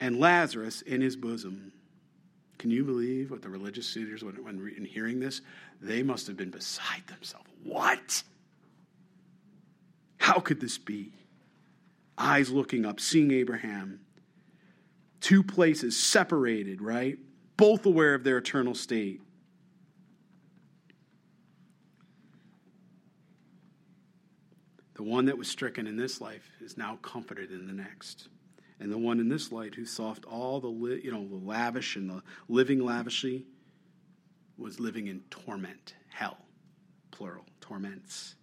[0.00, 1.70] and Lazarus in his bosom.
[2.58, 5.42] Can you believe what the religious leaders, when, when in hearing this,
[5.80, 7.46] they must have been beside themselves.
[7.62, 8.24] What?
[10.18, 11.12] How could this be?
[12.18, 14.00] Eyes looking up, seeing Abraham.
[15.24, 17.18] Two places separated, right?
[17.56, 19.22] Both aware of their eternal state.
[24.96, 28.28] The one that was stricken in this life is now comforted in the next
[28.80, 31.96] and the one in this light who saw all the li- you know the lavish
[31.96, 33.46] and the living lavishly
[34.58, 36.36] was living in torment, hell,
[37.12, 38.34] plural, torments.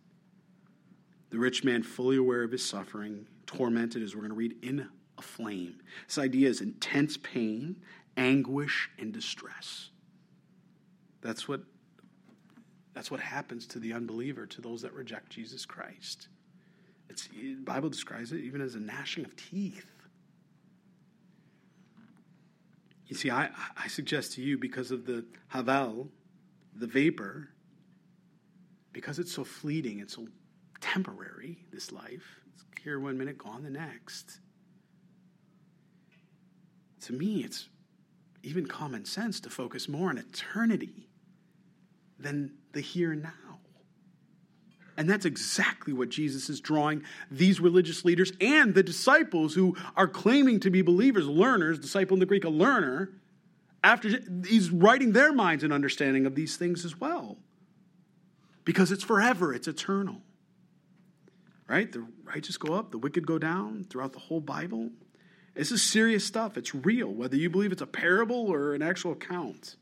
[1.30, 4.90] The rich man, fully aware of his suffering, tormented, as we're going to read, in
[5.22, 5.82] flame.
[6.08, 7.78] This idea is intense pain,
[8.18, 9.90] anguish, and distress.
[11.22, 11.62] That's what,
[12.94, 16.28] that's what happens to the unbeliever, to those that reject Jesus Christ.
[17.10, 19.86] It's, the Bible describes it even as a gnashing of teeth.
[23.08, 26.08] You see, I, I suggest to you because of the havel,
[26.74, 27.50] the vapor,
[28.94, 30.28] because it's so fleeting and so
[30.80, 34.40] temporary, this life, it's here one minute, gone the next.
[37.02, 37.70] To me, it's
[38.44, 41.08] even common sense to focus more on eternity
[42.20, 43.32] than the here and now.
[44.98, 50.08] And that's exactly what Jesus is drawing these religious leaders and the disciples who are
[50.08, 53.10] claiming to be believers, learners, disciple in the Greek, a learner,
[53.84, 54.10] after
[54.46, 57.38] he's writing their minds and understanding of these things as well.
[58.64, 60.18] Because it's forever, it's eternal.
[61.68, 61.92] Right?
[61.92, 64.92] The righteous go up, the wicked go down throughout the whole Bible.
[65.54, 66.58] This is serious stuff.
[66.58, 69.76] It's real, whether you believe it's a parable or an actual account.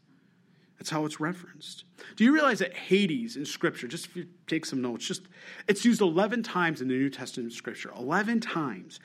[0.78, 1.84] That's how it's referenced.
[2.16, 5.24] Do you realize that Hades in Scripture, just if you take some notes, just
[5.68, 7.92] it's used 11 times in the New Testament Scripture.
[7.98, 9.00] 11 times.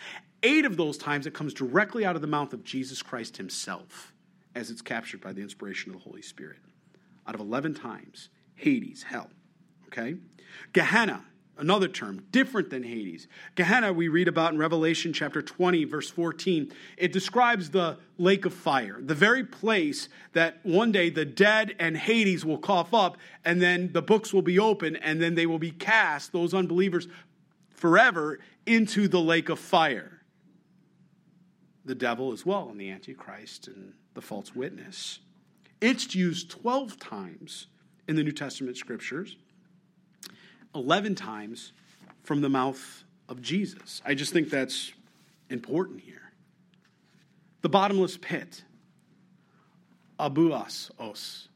[0.45, 4.12] Eight of those times it comes directly out of the mouth of Jesus Christ himself,
[4.55, 6.59] as it's captured by the inspiration of the Holy Spirit.
[7.27, 9.31] Out of 11 times, Hades, hell.
[9.89, 10.17] Okay?
[10.73, 11.25] Gehenna,
[11.57, 13.29] another term different than Hades.
[13.55, 16.73] Gehenna, we read about in Revelation chapter 20, verse 14.
[16.97, 21.97] It describes the lake of fire, the very place that one day the dead and
[21.97, 25.59] Hades will cough up, and then the books will be open, and then they will
[25.59, 27.09] be cast, those unbelievers,
[27.71, 30.23] forever into the lake of fire.
[31.85, 35.21] The devil as well, and the Antichrist and the false witness.
[35.81, 37.67] It's used 12 times
[38.09, 39.37] in the New Testament scriptures.
[40.75, 41.72] 11 times
[42.22, 44.03] from the mouth of Jesus.
[44.05, 44.93] I just think that's
[45.51, 46.33] important here.
[47.62, 48.64] The bottomless pit,
[50.18, 51.49] abuas os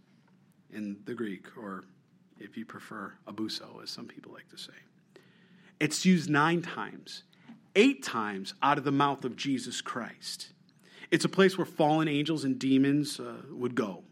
[0.72, 1.84] in the Greek, or
[2.38, 4.72] if you prefer, abuso, as some people like to say.
[5.80, 7.24] It's used nine times,
[7.76, 10.52] eight times out of the mouth of Jesus Christ.
[11.10, 14.04] It's a place where fallen angels and demons uh, would go.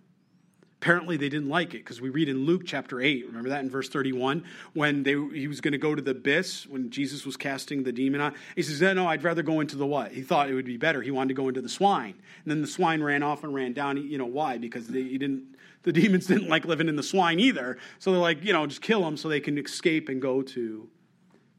[0.81, 3.71] Apparently, they didn't like it because we read in Luke chapter 8, remember that in
[3.71, 7.37] verse 31, when they, he was going to go to the abyss, when Jesus was
[7.37, 8.35] casting the demon out.
[8.55, 10.13] He says, No, no, I'd rather go into the what?
[10.13, 11.01] He thought it would be better.
[11.01, 12.15] He wanted to go into the swine.
[12.45, 13.97] And then the swine ran off and ran down.
[13.97, 14.59] You know why?
[14.59, 17.79] Because they, he didn't, the demons didn't like living in the swine either.
[17.99, 20.91] So they're like, you know, just kill them so they can escape and go to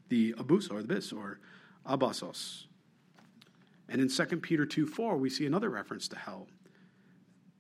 [0.09, 1.39] the abuso or the abyss or
[1.87, 2.65] abasos.
[3.89, 6.47] And in 2 Peter 2 4, we see another reference to hell.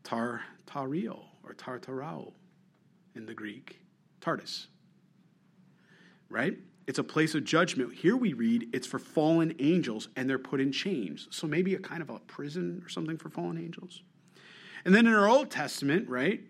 [0.03, 2.33] Tar, tario or tartarao
[3.15, 3.79] in the Greek,
[4.21, 4.67] Tartarus.
[6.29, 6.57] Right?
[6.87, 7.93] It's a place of judgment.
[7.93, 11.27] Here we read it's for fallen angels and they're put in chains.
[11.31, 14.01] So maybe a kind of a prison or something for fallen angels.
[14.85, 16.41] And then in our Old Testament, right,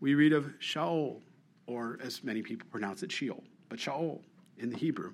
[0.00, 1.20] we read of Shaol,
[1.66, 4.20] or as many people pronounce it, Sheol, but Shaol
[4.58, 5.12] in the Hebrew.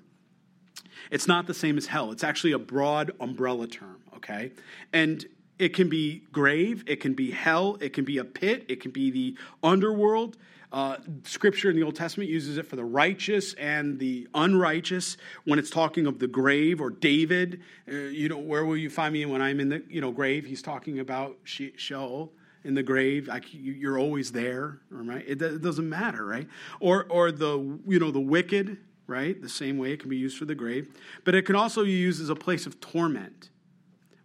[1.11, 2.11] It's not the same as hell.
[2.11, 4.51] It's actually a broad umbrella term, okay?
[4.93, 5.25] And
[5.63, 8.91] it can be grave, it can be hell, it can be a pit, it can
[8.91, 10.35] be the underworld.
[10.73, 15.57] Uh, scripture in the Old Testament uses it for the righteous and the unrighteous when
[15.57, 17.61] it's talking of the grave or David.
[17.87, 20.45] Uh, you know, where will you find me when I'm in the you know grave?
[20.45, 22.33] He's talking about Sheol
[22.65, 23.29] in the grave.
[23.31, 25.23] I, you're always there, right?
[25.25, 26.47] It, it doesn't matter, right?
[26.81, 29.41] Or or the you know the wicked, right?
[29.41, 30.89] The same way it can be used for the grave,
[31.23, 33.49] but it can also be used as a place of torment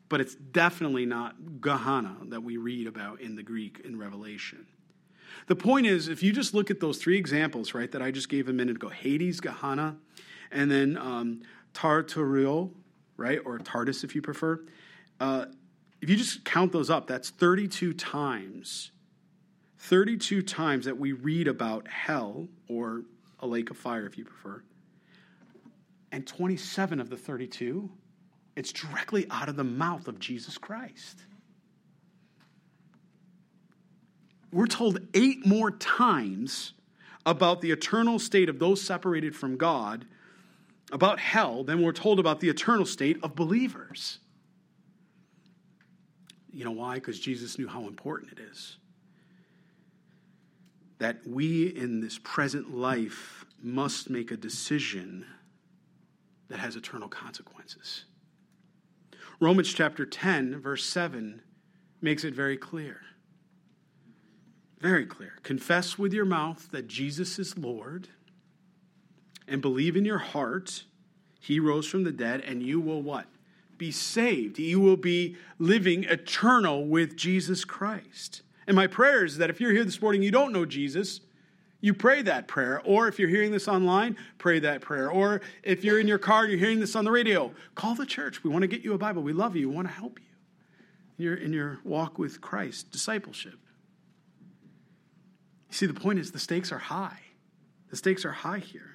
[0.08, 4.66] but it's definitely not Gehenna that we read about in the Greek in Revelation.
[5.46, 8.28] The point is, if you just look at those three examples, right, that I just
[8.28, 9.96] gave a minute ago Hades, Gehenna,
[10.50, 11.42] and then um,
[13.16, 14.60] right, or Tardis if you prefer,
[15.20, 15.46] uh,
[16.00, 18.92] if you just count those up, that's 32 times.
[19.78, 23.02] 32 times that we read about hell, or
[23.40, 24.62] a lake of fire if you prefer.
[26.10, 27.90] And 27 of the 32
[28.58, 31.22] it's directly out of the mouth of Jesus Christ.
[34.50, 36.72] We're told eight more times
[37.24, 40.06] about the eternal state of those separated from God,
[40.90, 44.18] about hell, than we're told about the eternal state of believers.
[46.52, 46.94] You know why?
[46.94, 48.76] Because Jesus knew how important it is.
[50.98, 55.26] That we in this present life must make a decision
[56.48, 58.04] that has eternal consequences.
[59.40, 61.42] Romans chapter 10, verse 7
[62.00, 63.00] makes it very clear.
[64.80, 65.34] Very clear.
[65.42, 68.08] Confess with your mouth that Jesus is Lord
[69.46, 70.84] and believe in your heart
[71.40, 73.26] he rose from the dead and you will what?
[73.78, 74.58] be saved.
[74.58, 78.42] You will be living eternal with Jesus Christ.
[78.66, 81.20] And my prayer is that if you're here this morning, you don't know Jesus,
[81.80, 82.80] you pray that prayer.
[82.84, 85.10] Or if you're hearing this online, pray that prayer.
[85.10, 88.06] Or if you're in your car, and you're hearing this on the radio, call the
[88.06, 88.42] church.
[88.42, 89.22] We want to get you a Bible.
[89.22, 89.68] We love you.
[89.68, 90.26] We want to help you
[91.18, 93.58] in your, in your walk with Christ, discipleship.
[95.68, 97.20] You see, the point is the stakes are high.
[97.90, 98.90] The stakes are high here.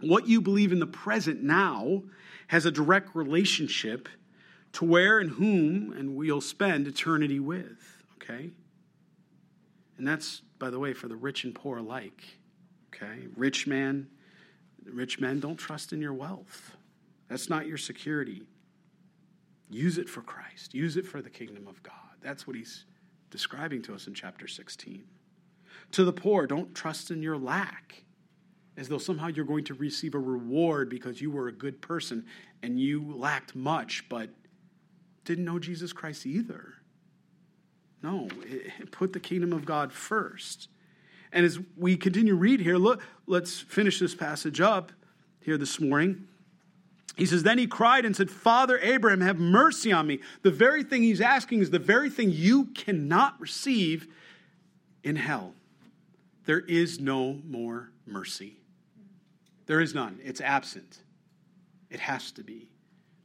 [0.00, 2.02] What you believe in the present now
[2.48, 4.08] has a direct relationship
[4.72, 8.50] to where and whom and we'll spend eternity with, okay?
[9.96, 12.22] And that's, by the way, for the rich and poor alike,
[12.94, 13.26] okay?
[13.36, 14.08] Rich man,
[14.84, 16.76] rich men don't trust in your wealth.
[17.28, 18.42] That's not your security.
[19.70, 20.74] Use it for Christ.
[20.74, 21.94] Use it for the kingdom of God.
[22.22, 22.84] That's what he's
[23.30, 25.04] describing to us in chapter 16.
[25.92, 28.04] To the poor, don't trust in your lack
[28.76, 32.24] as though somehow you're going to receive a reward because you were a good person
[32.62, 34.30] and you lacked much, but
[35.24, 36.74] didn't know Jesus Christ either.
[38.04, 40.68] No, it, put the kingdom of God first.
[41.32, 44.92] And as we continue read here, look, let's finish this passage up
[45.40, 46.28] here this morning.
[47.16, 50.20] He says, Then he cried and said, Father Abraham, have mercy on me.
[50.42, 54.06] The very thing he's asking is the very thing you cannot receive
[55.02, 55.54] in hell.
[56.44, 58.58] There is no more mercy.
[59.64, 60.20] There is none.
[60.22, 60.98] It's absent.
[61.88, 62.68] It has to be.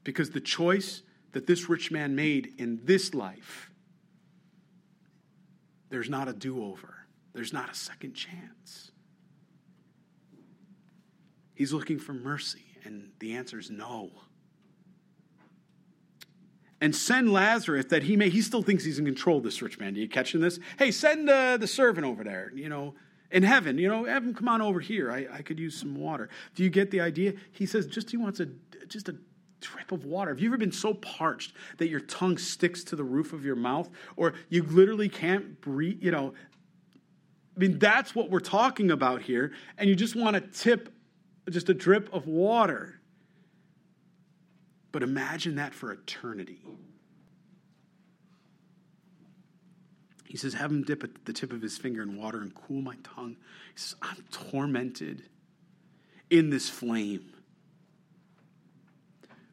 [0.06, 1.02] Because the choice
[1.34, 3.68] that this rich man made in this life,
[5.90, 6.96] there's not a do over,
[7.34, 8.92] there's not a second chance.
[11.54, 14.12] He's looking for mercy, and the answer is no.
[16.82, 19.94] And send Lazarus that he may, he still thinks he's in control, this rich man.
[19.94, 20.60] Do you catching this?
[20.78, 22.96] Hey, send uh, the servant over there, you know,
[23.32, 25.12] in heaven, you know, have him come on over here.
[25.12, 26.30] I, I could use some water.
[26.56, 27.34] Do you get the idea?
[27.52, 28.48] He says just he wants a
[28.88, 29.16] just a
[29.62, 30.32] drip of water.
[30.32, 33.55] Have you ever been so parched that your tongue sticks to the roof of your
[33.55, 36.34] mouth or you literally can't breathe, you know?
[37.55, 39.51] I mean, that's what we're talking about here.
[39.78, 40.93] And you just want to tip
[41.49, 42.99] just a drip of water.
[44.91, 46.62] But imagine that for eternity.
[50.26, 52.82] He says, Have him dip at the tip of his finger in water and cool
[52.82, 53.36] my tongue.
[53.74, 55.24] He says, I'm tormented
[56.30, 57.34] in this flame.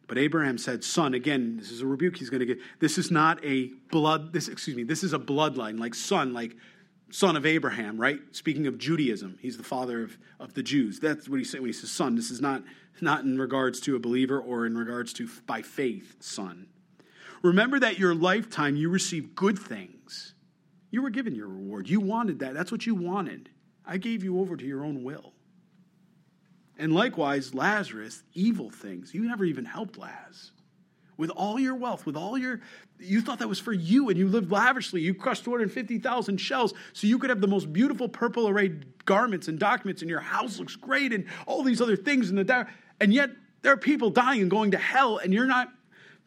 [0.06, 2.58] But Abraham said, Son, again, this is a rebuke he's going to get.
[2.78, 6.56] This is not a blood, this, excuse me, this is a bloodline, like son, like
[7.10, 8.20] son of Abraham, right?
[8.32, 11.00] Speaking of Judaism, he's the father of, of the Jews.
[11.00, 12.14] That's what he's saying when he says son.
[12.14, 12.62] This is not,
[13.00, 16.68] not in regards to a believer or in regards to by faith, son.
[17.42, 20.34] Remember that your lifetime you received good things
[20.90, 21.88] you were given your reward.
[21.88, 22.54] You wanted that.
[22.54, 23.50] That's what you wanted.
[23.84, 25.34] I gave you over to your own will.
[26.78, 29.14] And likewise, Lazarus, evil things.
[29.14, 30.52] You never even helped Laz.
[31.16, 32.60] With all your wealth, with all your,
[32.98, 35.00] you thought that was for you and you lived lavishly.
[35.00, 39.58] You crushed 250,000 shells so you could have the most beautiful purple arrayed garments and
[39.58, 42.66] documents and your house looks great and all these other things in the.
[43.00, 43.30] And yet
[43.62, 45.68] there are people dying and going to hell and you're not,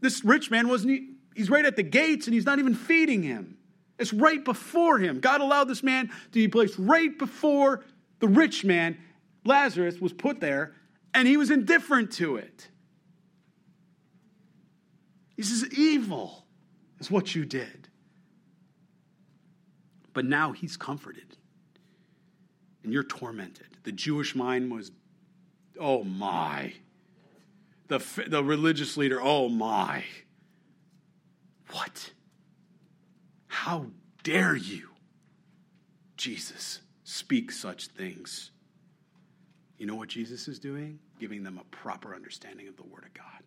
[0.01, 1.01] this rich man wasn't,
[1.35, 3.57] he's right at the gates and he's not even feeding him.
[3.99, 5.19] It's right before him.
[5.19, 7.83] God allowed this man to be placed right before
[8.19, 8.97] the rich man.
[9.45, 10.73] Lazarus was put there,
[11.13, 12.67] and he was indifferent to it.
[15.35, 16.45] He says, Evil
[16.99, 17.87] is what you did.
[20.13, 21.37] But now he's comforted,
[22.83, 23.67] and you're tormented.
[23.83, 24.91] The Jewish mind was,
[25.79, 26.73] oh my.
[27.87, 30.03] The, the religious leader, oh my.
[31.71, 32.11] What?
[33.47, 33.87] How
[34.23, 34.89] dare you,
[36.17, 38.51] Jesus, speak such things?
[39.79, 40.99] You know what Jesus is doing?
[41.19, 43.43] Giving them a proper understanding of the Word of God.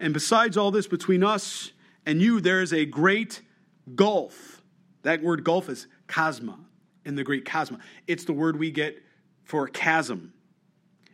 [0.00, 1.72] And besides all this, between us
[2.06, 3.42] and you, there is a great
[3.94, 4.62] gulf.
[5.02, 6.58] That word gulf is chasma
[7.04, 7.80] in the Greek chasma.
[8.06, 9.02] It's the word we get
[9.44, 10.32] for chasm.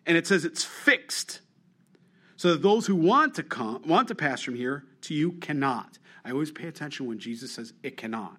[0.06, 1.40] And it says it's fixed.
[2.36, 5.98] So that those who want to come, want to pass from here to you cannot.
[6.24, 8.36] I always pay attention when Jesus says it cannot.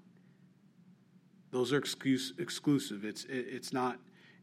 [1.52, 3.04] Those are excuse, exclusive.
[3.04, 4.00] It's, it, it's not,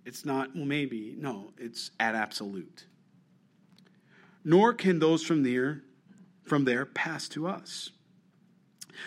[0.07, 1.15] it's not, well, maybe.
[1.19, 2.87] No, it's at absolute.
[4.45, 5.83] Nor can those from there,
[6.45, 7.91] from there pass to us.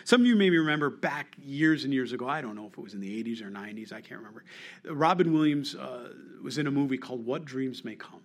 [0.04, 2.82] Some of you maybe remember back years and years ago, I don't know if it
[2.82, 4.44] was in the 80s or 90s, I can't remember.
[4.86, 6.10] Robin Williams uh,
[6.44, 8.22] was in a movie called What Dreams May Come.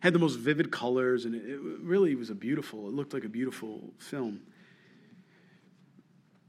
[0.00, 3.24] Had the most vivid colors, and it, it really was a beautiful, it looked like
[3.24, 4.40] a beautiful film.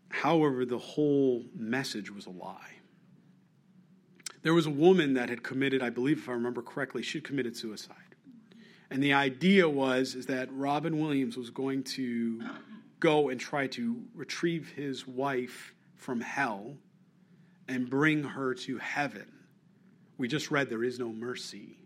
[0.09, 2.80] However, the whole message was a lie.
[4.43, 7.55] There was a woman that had committed, I believe, if I remember correctly, she committed
[7.55, 7.95] suicide.
[8.89, 12.43] And the idea was is that Robin Williams was going to
[12.99, 16.75] go and try to retrieve his wife from hell
[17.67, 19.27] and bring her to heaven.
[20.17, 21.77] We just read there is no mercy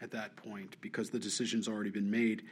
[0.00, 2.42] at that point because the decision's already been made.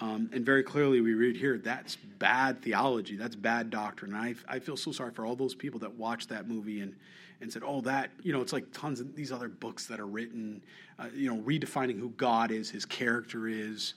[0.00, 3.16] Um, and very clearly, we read here that's bad theology.
[3.16, 4.14] That's bad doctrine.
[4.14, 6.94] And I, I feel so sorry for all those people that watched that movie and,
[7.40, 10.06] and said, oh, that, you know, it's like tons of these other books that are
[10.06, 10.62] written,
[10.98, 13.94] uh, you know, redefining who God is, his character is.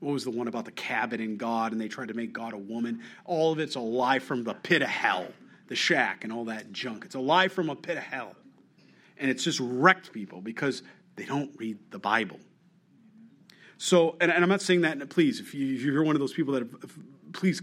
[0.00, 2.52] What was the one about the cabin in God and they tried to make God
[2.52, 3.00] a woman?
[3.24, 5.26] All of it's a lie from the pit of hell,
[5.68, 7.06] the shack and all that junk.
[7.06, 8.34] It's a lie from a pit of hell.
[9.16, 10.82] And it's just wrecked people because
[11.16, 12.38] they don't read the Bible.
[13.78, 16.32] So, and, and I'm not saying that, please, if, you, if you're one of those
[16.32, 16.98] people that, have,
[17.32, 17.62] please,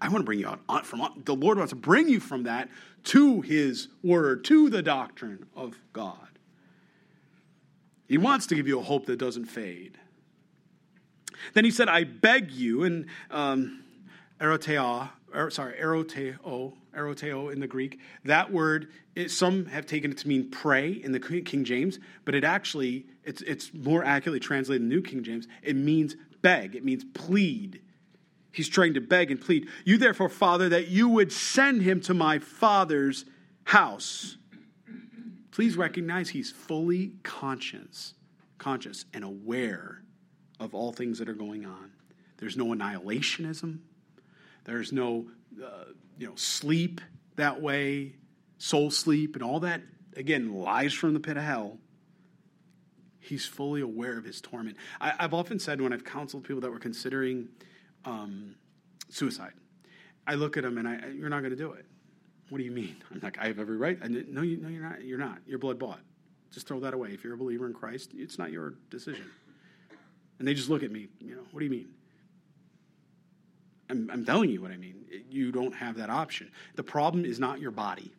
[0.00, 2.68] I want to bring you out from, the Lord wants to bring you from that
[3.04, 6.16] to His Word, to the doctrine of God.
[8.08, 9.98] He wants to give you a hope that doesn't fade.
[11.54, 13.84] Then he said, I beg you, and um,
[14.40, 20.18] eroteo, er, sorry, eroteo, eroteo in the Greek, that word, it, some have taken it
[20.18, 24.82] to mean pray in the King James, but it actually, it's, it's more accurately translated
[24.82, 25.46] in the New King James.
[25.62, 27.80] It means beg, it means plead.
[28.52, 29.68] He's trying to beg and plead.
[29.84, 33.24] You therefore, Father, that you would send him to my father's
[33.64, 34.36] house.
[35.52, 38.14] Please recognize he's fully conscious,
[38.58, 40.02] conscious and aware
[40.58, 41.92] of all things that are going on.
[42.38, 43.78] There's no annihilationism.
[44.64, 45.26] There's no
[45.62, 45.84] uh,
[46.20, 47.00] you know sleep
[47.36, 48.12] that way,
[48.58, 49.80] soul sleep, and all that.
[50.16, 51.78] Again, lies from the pit of hell.
[53.18, 54.76] He's fully aware of his torment.
[55.00, 57.48] I, have often said when I've counseled people that were considering
[58.04, 58.56] um,
[59.08, 59.52] suicide,
[60.26, 61.86] I look at them and I, you're not going to do it.
[62.50, 62.96] What do you mean?
[63.10, 63.98] I'm like, I have every right.
[64.02, 65.02] And no, you, no, you're not.
[65.02, 65.38] You're not.
[65.46, 66.00] You're blood bought.
[66.52, 67.10] Just throw that away.
[67.12, 69.30] If you're a believer in Christ, it's not your decision.
[70.38, 71.08] And they just look at me.
[71.20, 71.88] You know, what do you mean?
[73.90, 75.04] I'm, I'm telling you what I mean.
[75.28, 76.50] You don't have that option.
[76.76, 78.12] The problem is not your body.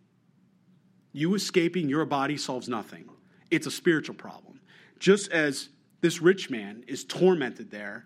[1.14, 3.10] You escaping your body solves nothing.
[3.50, 4.62] It's a spiritual problem.
[5.00, 5.70] Just as
[6.02, 8.06] this rich man is tormented there,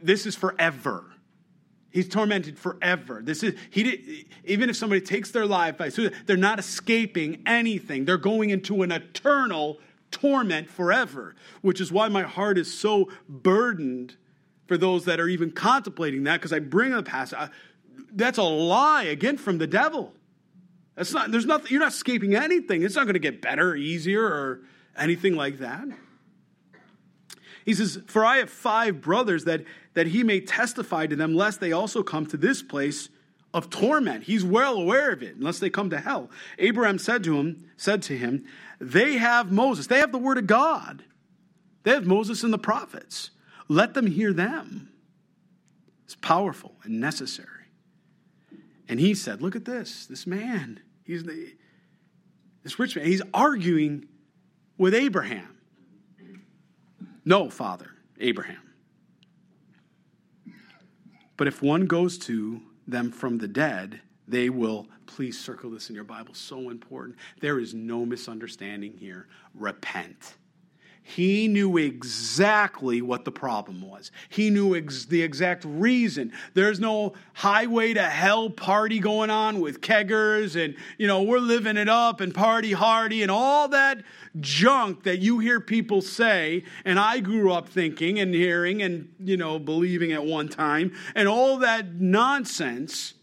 [0.00, 1.04] this is forever.
[1.90, 3.22] He's tormented forever.
[3.22, 7.42] This is he did, even if somebody takes their life by suicide, they're not escaping
[7.46, 8.04] anything.
[8.04, 9.78] They're going into an eternal
[10.10, 14.16] torment forever, which is why my heart is so burdened
[14.68, 17.38] for those that are even contemplating that, because I bring the passage.
[18.12, 20.14] That's a lie again from the devil.
[20.94, 21.30] That's not.
[21.30, 21.68] There's nothing.
[21.70, 22.82] You're not escaping anything.
[22.82, 24.60] It's not going to get better, easier, or
[24.96, 25.88] anything like that.
[27.64, 29.64] He says, "For I have five brothers that
[29.94, 33.08] that he may testify to them, lest they also come to this place."
[33.54, 34.24] of torment.
[34.24, 36.30] He's well aware of it, unless they come to hell.
[36.58, 38.44] Abraham said to him, said to him,
[38.78, 39.86] They have Moses.
[39.86, 41.02] They have the word of God.
[41.82, 43.30] They have Moses and the prophets.
[43.68, 44.90] Let them hear them.
[46.04, 47.66] It's powerful and necessary.
[48.88, 50.06] And he said, Look at this.
[50.06, 51.52] This man, he's the,
[52.62, 54.06] this rich man, he's arguing
[54.78, 55.58] with Abraham.
[57.26, 58.62] No, Father, Abraham.
[61.36, 65.94] But if one goes to them from the dead, they will, please circle this in
[65.94, 67.16] your Bible, so important.
[67.40, 69.28] There is no misunderstanding here.
[69.54, 70.37] Repent.
[71.08, 74.10] He knew exactly what the problem was.
[74.28, 76.34] He knew ex- the exact reason.
[76.52, 81.78] There's no highway to hell party going on with keggers and, you know, we're living
[81.78, 84.02] it up and party hardy and all that
[84.38, 86.62] junk that you hear people say.
[86.84, 91.26] And I grew up thinking and hearing and, you know, believing at one time and
[91.26, 93.14] all that nonsense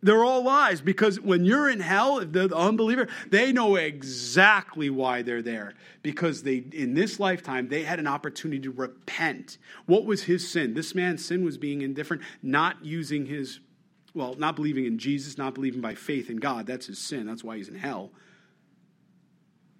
[0.00, 5.42] they're all lies because when you're in hell, the unbeliever, they know exactly why they're
[5.42, 9.58] there because they in this lifetime they had an opportunity to repent.
[9.86, 10.74] What was his sin?
[10.74, 13.60] This man's sin was being indifferent, not using his
[14.14, 16.66] well, not believing in Jesus, not believing by faith in God.
[16.66, 17.26] That's his sin.
[17.26, 18.12] That's why he's in hell.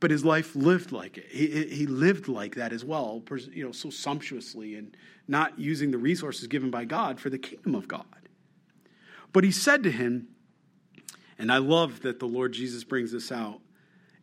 [0.00, 1.26] But his life lived like it.
[1.28, 3.22] He, he lived like that as well,
[3.52, 4.96] you know, so sumptuously and
[5.26, 8.04] not using the resources given by God for the kingdom of God.
[9.39, 10.27] But he said to him,
[11.39, 13.60] and I love that the Lord Jesus brings this out.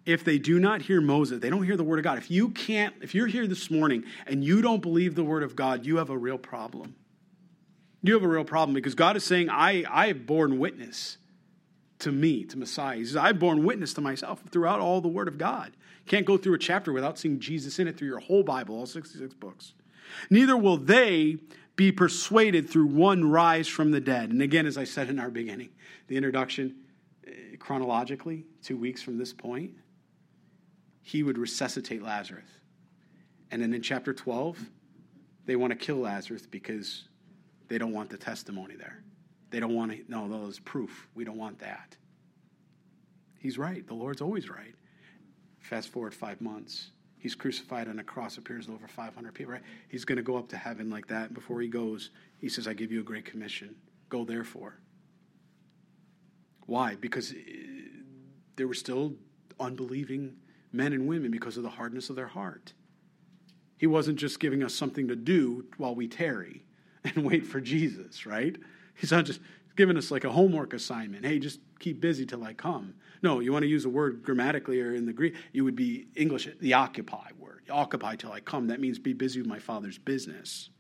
[0.06, 2.18] If they do not hear Moses, they don't hear the word of God.
[2.18, 5.56] If you can't, if you're here this morning and you don't believe the word of
[5.56, 6.98] God, you have a real problem.
[8.02, 11.18] You have a real problem because God is saying, I, I have borne witness
[12.00, 12.98] to me, to Messiah.
[12.98, 15.72] He says, I've borne witness to myself throughout all the word of God.
[16.08, 18.86] Can't go through a chapter without seeing Jesus in it through your whole Bible, all
[18.86, 19.76] 66 books.
[20.30, 21.38] Neither will they
[21.76, 24.30] be persuaded through one rise from the dead.
[24.30, 25.70] And again, as I said in our beginning,
[26.08, 26.76] the introduction,
[27.28, 29.72] eh, chronologically, two weeks from this point,
[31.02, 32.48] he would resuscitate Lazarus.
[33.52, 34.58] And then in chapter 12,
[35.46, 37.08] they want to kill Lazarus because
[37.68, 39.04] they don't want the testimony there.
[39.52, 41.08] They don't want to, no, those proof.
[41.14, 41.96] We don't want that.
[43.40, 43.86] He's right.
[43.86, 44.74] The Lord's always right.
[45.60, 46.92] Fast forward five months.
[47.18, 49.64] He's crucified on a cross, appears to over 500 people, right?
[49.88, 51.34] He's going to go up to heaven like that.
[51.34, 53.76] Before he goes, he says, I give you a great commission.
[54.10, 54.76] Go therefore.
[56.68, 56.96] Why?
[56.96, 57.36] Because eh,
[58.56, 59.14] there were still
[59.60, 60.36] unbelieving
[60.72, 62.74] men and women because of the hardness of their heart.
[63.78, 66.64] He wasn't just giving us something to do while we tarry
[67.04, 68.56] and wait for Jesus, right?
[68.96, 69.40] He's not just
[69.76, 71.26] giving us like a homework assignment.
[71.26, 72.96] Hey, just keep busy till I come.
[73.22, 76.08] No, you want to use a word grammatically or in the Greek, you would be
[76.16, 77.62] English, the occupy word.
[77.70, 78.70] Occupy till I come.
[78.70, 80.72] That means be busy with my Father's business.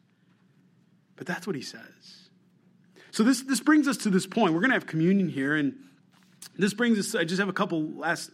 [1.15, 2.29] But that's what he says.
[3.11, 4.55] So this, this brings us to this point.
[4.55, 5.75] We're going to have communion here, and
[6.57, 8.31] this brings us, I just have a couple last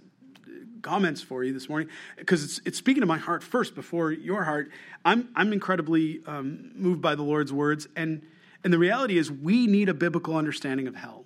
[0.81, 4.45] comments for you this morning because it's, it's speaking to my heart first before your
[4.45, 4.71] heart.
[5.03, 8.21] I'm, I'm incredibly um, moved by the Lord's words, and,
[8.63, 11.20] and the reality is we need a biblical understanding of hell,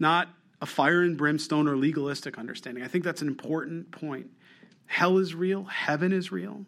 [0.00, 0.28] not
[0.60, 2.82] a fire and brimstone or legalistic understanding.
[2.82, 4.30] I think that's an important point.
[4.86, 6.66] Hell is real, heaven is real.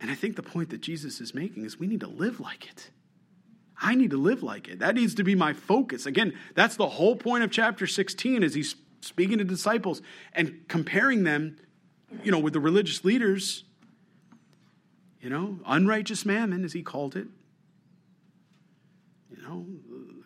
[0.00, 2.68] And I think the point that Jesus is making is we need to live like
[2.68, 2.90] it.
[3.80, 4.80] I need to live like it.
[4.80, 6.06] That needs to be my focus.
[6.06, 11.24] Again, that's the whole point of chapter 16 is he's speaking to disciples and comparing
[11.24, 11.56] them,
[12.22, 13.64] you know, with the religious leaders,
[15.20, 17.28] you know, unrighteous mammon, as he called it.
[19.30, 19.66] You know,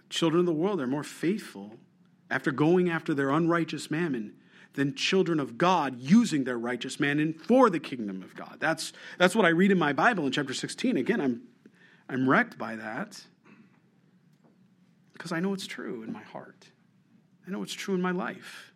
[0.08, 1.76] children of the world are more faithful
[2.32, 4.32] after going after their unrighteous mammon
[4.74, 8.56] than children of God using their righteous mammon for the kingdom of God.
[8.58, 10.96] That's, that's what I read in my Bible in chapter 16.
[10.96, 11.42] Again, I'm,
[12.08, 13.22] I'm wrecked by that
[15.12, 16.70] because I know it's true in my heart.
[17.46, 18.72] I know it's true in my life.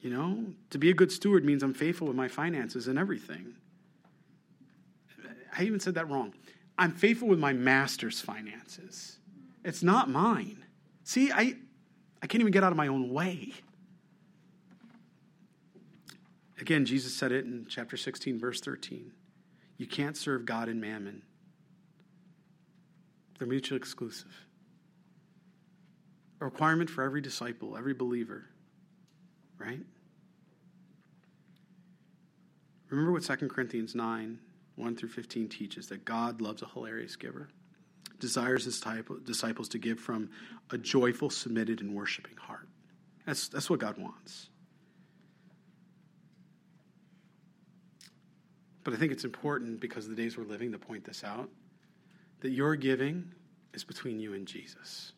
[0.00, 3.54] You know, to be a good steward means I'm faithful with my finances and everything.
[5.56, 6.32] I even said that wrong.
[6.78, 9.18] I'm faithful with my master's finances.
[9.64, 10.64] It's not mine.
[11.02, 11.56] See, I,
[12.22, 13.52] I can't even get out of my own way.
[16.60, 19.12] Again, Jesus said it in chapter 16, verse 13.
[19.76, 21.22] You can't serve God and mammon,
[23.38, 24.44] they're mutually exclusive.
[26.40, 28.46] A requirement for every disciple, every believer,
[29.58, 29.80] right?
[32.90, 34.38] Remember what 2 Corinthians 9,
[34.76, 37.48] 1 through 15 teaches that God loves a hilarious giver,
[38.18, 38.82] desires his
[39.24, 40.30] disciples to give from
[40.70, 42.68] a joyful, submitted, and worshiping heart.
[43.26, 44.48] That's, that's what God wants.
[48.84, 51.50] But I think it's important because of the days we're living to point this out
[52.40, 53.32] that your giving
[53.74, 55.12] is between you and Jesus.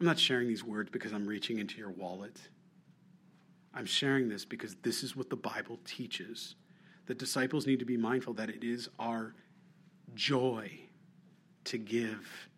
[0.00, 2.40] I'm not sharing these words because I'm reaching into your wallet.
[3.74, 6.56] I'm sharing this because this is what the Bible teaches.
[7.06, 9.34] The disciples need to be mindful that it is our
[10.14, 10.70] joy
[11.64, 12.48] to give.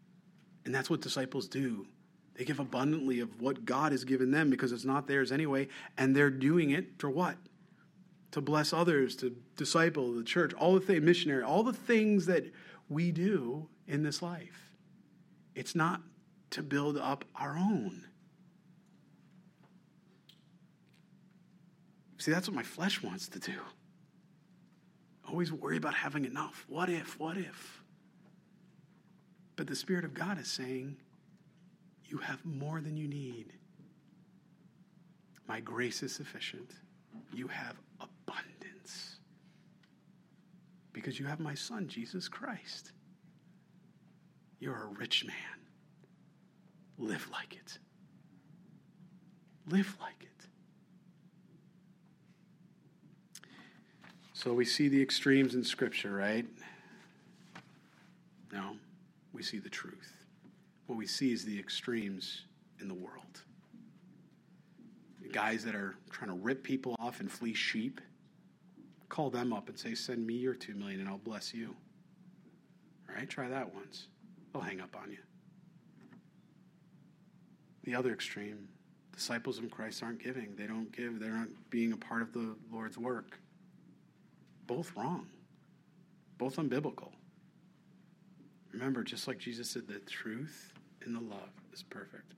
[0.64, 1.86] And that's what disciples do.
[2.34, 5.68] They give abundantly of what God has given them because it's not theirs anyway.
[5.96, 7.36] And they're doing it for what?
[8.32, 12.44] To bless others, to disciple the church, all the things, missionary, all the things that
[12.88, 14.72] we do in this life.
[15.54, 16.00] It's not
[16.50, 18.04] to build up our own.
[22.18, 23.52] See, that's what my flesh wants to do.
[25.28, 26.64] Always worry about having enough.
[26.68, 27.18] What if?
[27.20, 27.83] What if?
[29.56, 30.96] But the Spirit of God is saying,
[32.06, 33.52] You have more than you need.
[35.46, 36.72] My grace is sufficient.
[37.32, 39.16] You have abundance.
[40.92, 42.92] Because you have my Son, Jesus Christ.
[44.58, 45.36] You're a rich man.
[46.98, 47.78] Live like it.
[49.68, 50.46] Live like it.
[54.32, 56.46] So we see the extremes in Scripture, right?
[58.52, 58.76] No,
[59.34, 60.12] we see the truth.
[60.86, 62.42] What we see is the extremes
[62.80, 63.42] in the world.
[65.20, 68.00] The guys that are trying to rip people off and fleece sheep,
[69.08, 71.74] call them up and say, Send me your two million and I'll bless you.
[73.08, 74.06] All right, try that once.
[74.52, 75.18] They'll hang up on you.
[77.82, 78.68] The other extreme,
[79.12, 80.54] disciples of Christ aren't giving.
[80.56, 81.18] They don't give.
[81.18, 83.38] They're not being a part of the Lord's work.
[84.66, 85.26] Both wrong,
[86.38, 87.13] both unbiblical.
[88.74, 90.72] Remember, just like Jesus said, the truth
[91.04, 92.34] and the love is perfect.